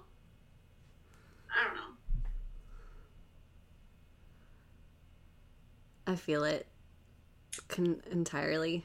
[1.55, 1.93] i don't know
[6.07, 6.67] I feel it
[7.69, 8.85] con- entirely.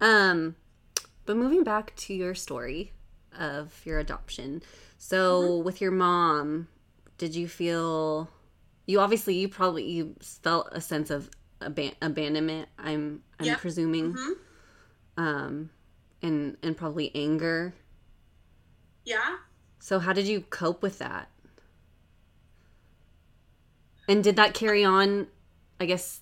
[0.00, 0.56] Um,
[1.24, 2.92] but moving back to your story
[3.38, 4.62] of your adoption.
[4.98, 6.68] So with your mom,
[7.18, 8.28] did you feel
[8.86, 11.30] you obviously you probably you felt a sense of
[11.60, 13.58] aban- abandonment, I'm I'm Yep.
[13.60, 14.12] presuming.
[14.12, 14.32] hmm
[15.16, 15.70] Um
[16.22, 17.74] and and probably anger.
[19.04, 19.36] yeah
[19.78, 21.30] So how did you cope with that?
[24.08, 25.26] And did that carry on
[25.80, 26.20] I guess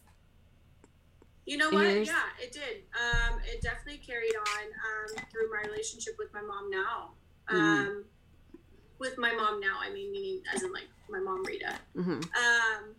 [1.47, 2.09] you know what yours?
[2.09, 6.70] yeah it did um it definitely carried on um through my relationship with my mom
[6.70, 7.11] now
[7.52, 7.89] Mhm.
[7.89, 8.05] um
[8.98, 12.94] with my mom now i mean meaning as in like my mom rita mhm, um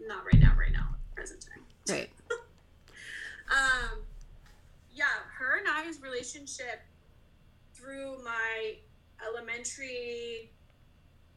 [0.00, 2.10] not right now right now present time right.
[3.50, 3.98] um
[4.92, 5.04] yeah
[5.38, 6.82] her and i's relationship
[7.74, 8.74] through my
[9.26, 10.50] elementary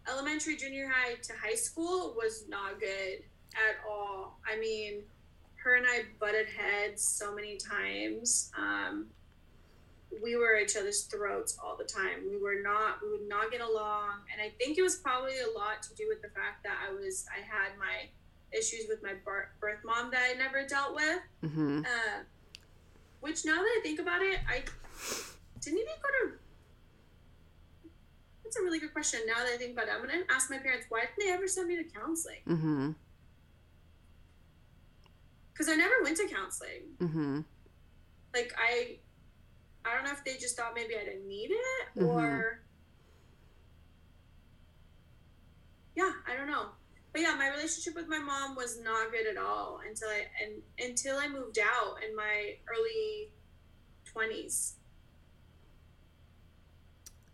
[0.09, 3.23] elementary junior high to high school was not good
[3.53, 4.39] at all.
[4.49, 5.03] I mean
[5.63, 8.51] her and i butted heads so many times.
[8.57, 9.07] Um
[10.21, 12.29] we were each other's throats all the time.
[12.29, 14.21] We were not we would not get along.
[14.31, 16.93] And i think it was probably a lot to do with the fact that i
[16.93, 18.09] was i had my
[18.57, 21.85] issues with my birth mom that i never dealt with Mhm.
[21.85, 22.23] uh,
[23.21, 24.65] which now that I think about it, I
[25.61, 26.37] didn't even go to.
[28.43, 29.21] That's a really good question.
[29.25, 31.47] Now that I think about it, I'm gonna ask my parents why didn't they ever
[31.47, 32.41] send me to counseling?
[35.53, 36.97] Because I never went to counseling.
[36.99, 37.45] Mhm.
[38.33, 38.99] Like I,
[39.85, 42.05] I don't know if they just thought maybe I didn't need it Mhm.
[42.05, 42.59] or.
[45.95, 46.71] Yeah, I don't know.
[47.13, 50.61] But yeah, my relationship with my mom was not good at all until I and
[50.89, 53.31] until I moved out in my early
[54.03, 54.73] twenties.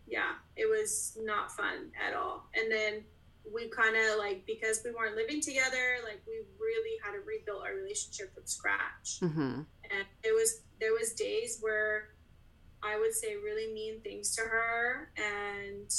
[0.06, 2.48] Yeah, it was not fun at all.
[2.54, 3.04] And then
[3.52, 7.62] we kind of like because we weren't living together, like we really had to rebuild
[7.62, 9.20] our relationship from scratch.
[9.22, 9.62] Mm-hmm.
[9.90, 12.10] And it was there was days where
[12.82, 15.90] I would say really mean things to her and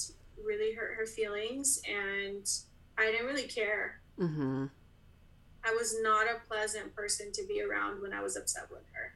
[0.44, 2.48] really hurt her feelings and
[3.02, 4.00] I didn't really care.
[4.20, 4.66] Mm-hmm.
[5.64, 9.16] I was not a pleasant person to be around when I was upset with her.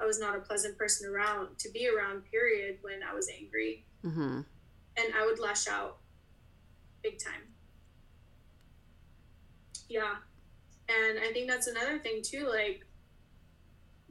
[0.00, 3.84] I was not a pleasant person around to be around, period, when I was angry.
[4.04, 4.40] Mm-hmm.
[4.96, 5.98] And I would lash out
[7.02, 7.42] big time.
[9.88, 10.16] Yeah.
[10.88, 12.48] And I think that's another thing, too.
[12.48, 12.84] Like,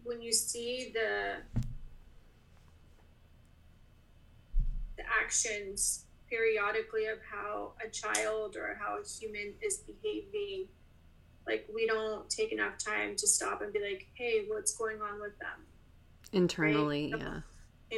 [0.03, 1.35] when you see the
[4.95, 10.67] the actions periodically of how a child or how a human is behaving
[11.47, 15.19] like we don't take enough time to stop and be like hey what's going on
[15.21, 15.65] with them
[16.33, 17.21] Internally, Right.
[17.21, 17.39] yeah.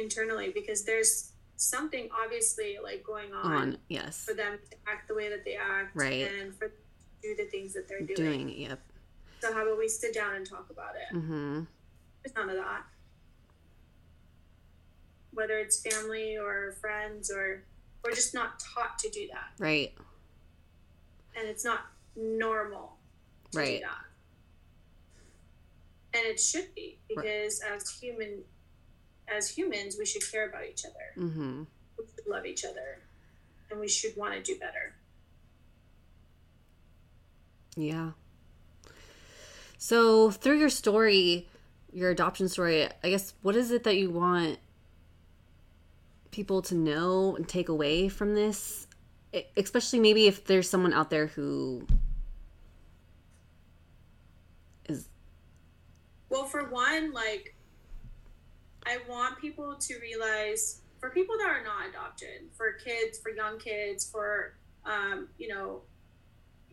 [0.00, 4.24] internally because there's something obviously like going on, On, yes.
[4.24, 6.30] for them to act the way that they act Right.
[6.40, 6.72] and for
[7.22, 8.14] do the things that they're doing.
[8.46, 8.78] Doing, yep.
[9.40, 11.62] so how about we sit down and talk about it Mm-hmm.
[12.22, 12.82] there's none of that
[15.32, 17.64] whether it's family or friends or
[18.04, 19.94] we're just not taught to do that Right.
[21.36, 21.80] and it's not
[22.16, 22.96] normal
[23.52, 23.80] to Right.
[23.80, 24.04] do that.
[26.18, 28.44] And it should be because as human
[29.28, 31.12] as humans we should care about each other.
[31.16, 31.62] Mm-hmm.
[31.98, 33.02] We should love each other
[33.70, 34.94] and we should want to do better.
[37.76, 38.10] Yeah.
[39.78, 41.48] So through your story,
[41.92, 44.58] your adoption story, I guess what is it that you want
[46.30, 48.86] people to know and take away from this?
[49.56, 51.86] Especially maybe if there's someone out there who
[54.86, 55.08] is
[56.28, 57.54] Well, for one, like
[58.86, 63.58] I want people to realize for people that are not adopted, for kids, for young
[63.58, 64.54] kids, for
[64.84, 65.82] um, you know,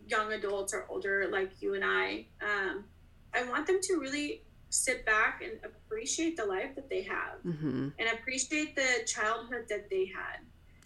[0.07, 2.85] young adults or older like you and I, um,
[3.33, 7.93] I want them to really sit back and appreciate the life that they have mhm,
[7.97, 10.39] and appreciate the childhood that they had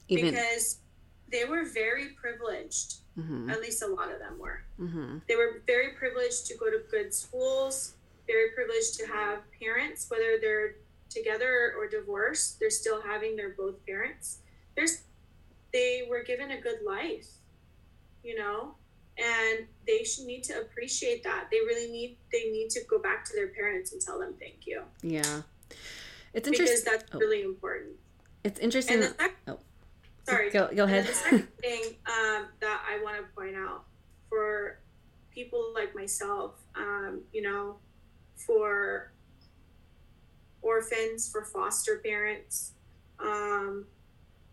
[0.07, 0.79] even because
[1.31, 2.99] they were very privileged.
[3.17, 4.63] mhm, At least a lot of them were.
[4.79, 7.95] mhm, They were very privileged to go to good schools,
[8.27, 10.75] very privileged to have parents, whether they're
[11.09, 14.39] together or divorced, they're still having their both parents.
[14.75, 15.03] There's
[15.73, 17.27] they were given a good life,
[18.23, 18.75] you know,
[19.21, 21.47] and they should need to appreciate that.
[21.51, 24.65] They really need they need to go back to their parents and tell them thank
[24.65, 24.81] you.
[25.01, 25.41] yeah.
[26.33, 26.93] It's Because interesting.
[26.93, 27.19] that's oh.
[27.19, 27.91] really important.
[28.43, 28.95] It's interesting.
[28.95, 29.59] And the sec- oh.
[30.23, 30.49] sorry.
[30.49, 31.05] Go go ahead.
[31.05, 33.83] the second thing um, that I want to point out
[34.29, 34.79] for
[35.31, 37.75] people like myself, um, you know,
[38.35, 39.11] for
[40.61, 42.73] orphans, for foster parents,
[43.19, 43.85] um,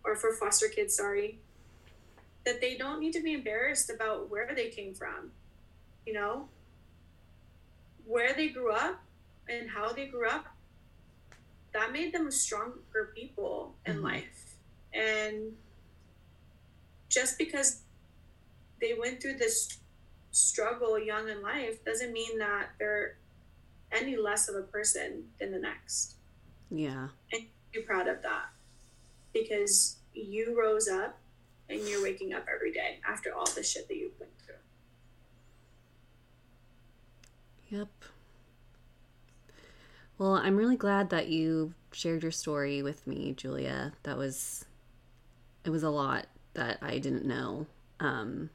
[0.04, 1.38] or for foster kids, sorry,
[2.48, 5.30] that they don't need to be embarrassed about where they came from,
[6.06, 6.48] you know,
[8.06, 9.02] where they grew up
[9.50, 10.46] and how they grew up.
[11.74, 14.02] That made them stronger people in Mhm.
[14.02, 14.56] life.
[14.94, 15.58] And
[17.10, 17.82] just because
[18.80, 19.78] they went through this
[20.30, 23.18] struggle young in life doesn't mean that they're
[23.92, 26.14] any less of a person than the next.
[26.70, 27.08] yeah.
[27.32, 28.50] And be proud of that
[29.32, 31.18] because you rose up
[31.68, 34.54] and you're waking up every day after all the shit that you've been through.
[37.68, 37.88] Yep.
[40.16, 43.92] Well, I'm really glad that you shared your story with me, Julia.
[44.02, 44.64] That was
[45.64, 47.66] it was a lot that I didn't know.
[48.00, 48.50] Um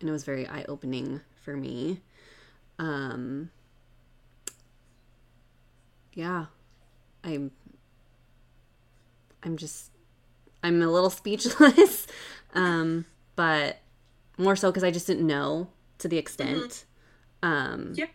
[0.00, 2.00] and it was very eye-opening for me.
[2.78, 3.50] Um
[6.12, 6.46] Yeah.
[7.24, 7.50] I'm
[9.42, 9.90] I'm just
[10.64, 12.06] I'm a little speechless.
[12.54, 13.04] um
[13.36, 13.78] but
[14.38, 15.68] more so cuz I just didn't know
[15.98, 16.84] to the extent.
[17.42, 18.06] Um Yeah.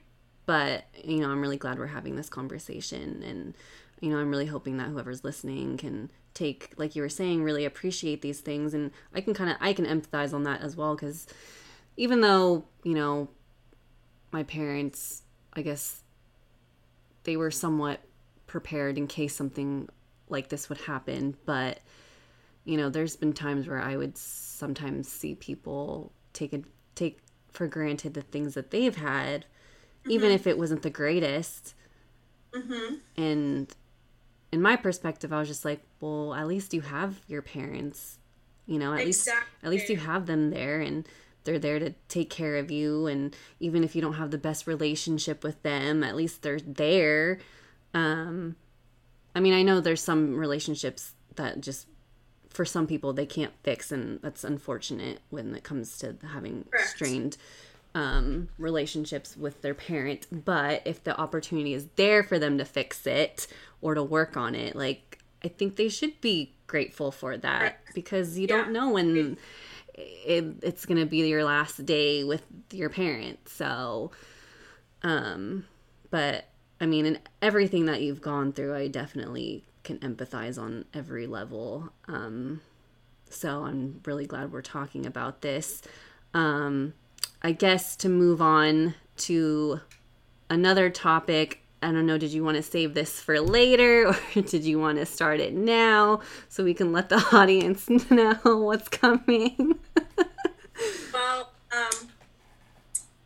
[0.45, 3.53] but you know i'm really glad we're having this conversation and
[4.01, 7.63] you know i'm really hoping that whoever's listening can take like you were saying really
[7.65, 10.95] appreciate these things and i can kind of i can empathize on that as well
[10.95, 11.27] because
[11.97, 13.27] even though you know
[14.31, 15.21] my parents
[15.53, 16.01] i guess
[17.25, 17.99] they were somewhat
[18.47, 19.87] prepared in case something
[20.29, 21.79] like this would happen but
[22.65, 26.61] you know there's been times where i would sometimes see people take a,
[26.95, 27.19] take
[27.51, 29.45] for granted the things that they've had
[30.07, 31.75] even if it wasn't the greatest.
[32.53, 32.95] Mm-hmm.
[33.21, 33.75] And
[34.51, 38.17] in my perspective, I was just like, well, at least you have your parents,
[38.65, 39.29] you know, at least
[39.63, 41.07] at least you have them there, and
[41.43, 44.67] they're there to take care of you and even if you don't have the best
[44.67, 47.39] relationship with them at least they're there
[47.93, 48.57] um
[49.33, 51.87] i mean i know there's some relationships that just
[52.49, 56.89] for some people they can't fix and that's unfortunate when it comes to having Correct.
[56.89, 57.37] strained
[57.95, 63.05] um, relationships with their parent but if the opportunity is there for them to fix
[63.07, 63.47] it
[63.81, 68.37] or to work on it like i think they should be grateful for that because
[68.37, 68.57] you yeah.
[68.57, 69.37] don't know when
[69.95, 74.11] it, it's gonna be your last day with your parents so
[75.01, 75.65] um
[76.11, 76.45] but
[76.79, 81.91] i mean in everything that you've gone through i definitely can empathize on every level
[82.07, 82.61] um
[83.29, 85.81] so i'm really glad we're talking about this
[86.33, 86.93] um
[87.43, 89.79] i guess to move on to
[90.49, 94.65] another topic I don't know, did you want to save this for later or did
[94.65, 99.79] you want to start it now so we can let the audience know what's coming?
[101.13, 102.09] well, um,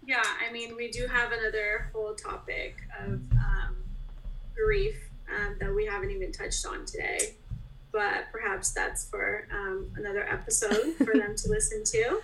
[0.06, 3.78] yeah, I mean, we do have another whole topic of um,
[4.56, 4.98] grief
[5.30, 7.36] um, that we haven't even touched on today,
[7.92, 12.22] but perhaps that's for um, another episode for them to listen to.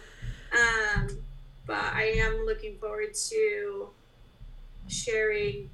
[0.51, 1.19] Um,
[1.65, 3.89] but I am looking forward to
[4.87, 5.69] sharing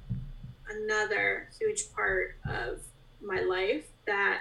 [0.68, 2.80] another huge part of
[3.22, 4.40] my life that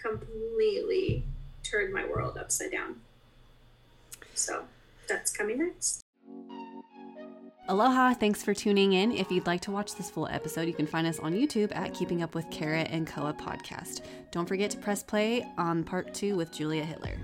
[0.00, 1.24] completely
[1.62, 3.00] turned my world upside down.
[4.34, 4.64] So
[5.08, 6.03] that's coming next.
[7.66, 9.10] Aloha, thanks for tuning in.
[9.10, 11.94] If you'd like to watch this full episode, you can find us on YouTube at
[11.94, 14.02] Keeping Up with Kara and Koa podcast.
[14.30, 17.16] Don't forget to press play on part two with Julia Hitler.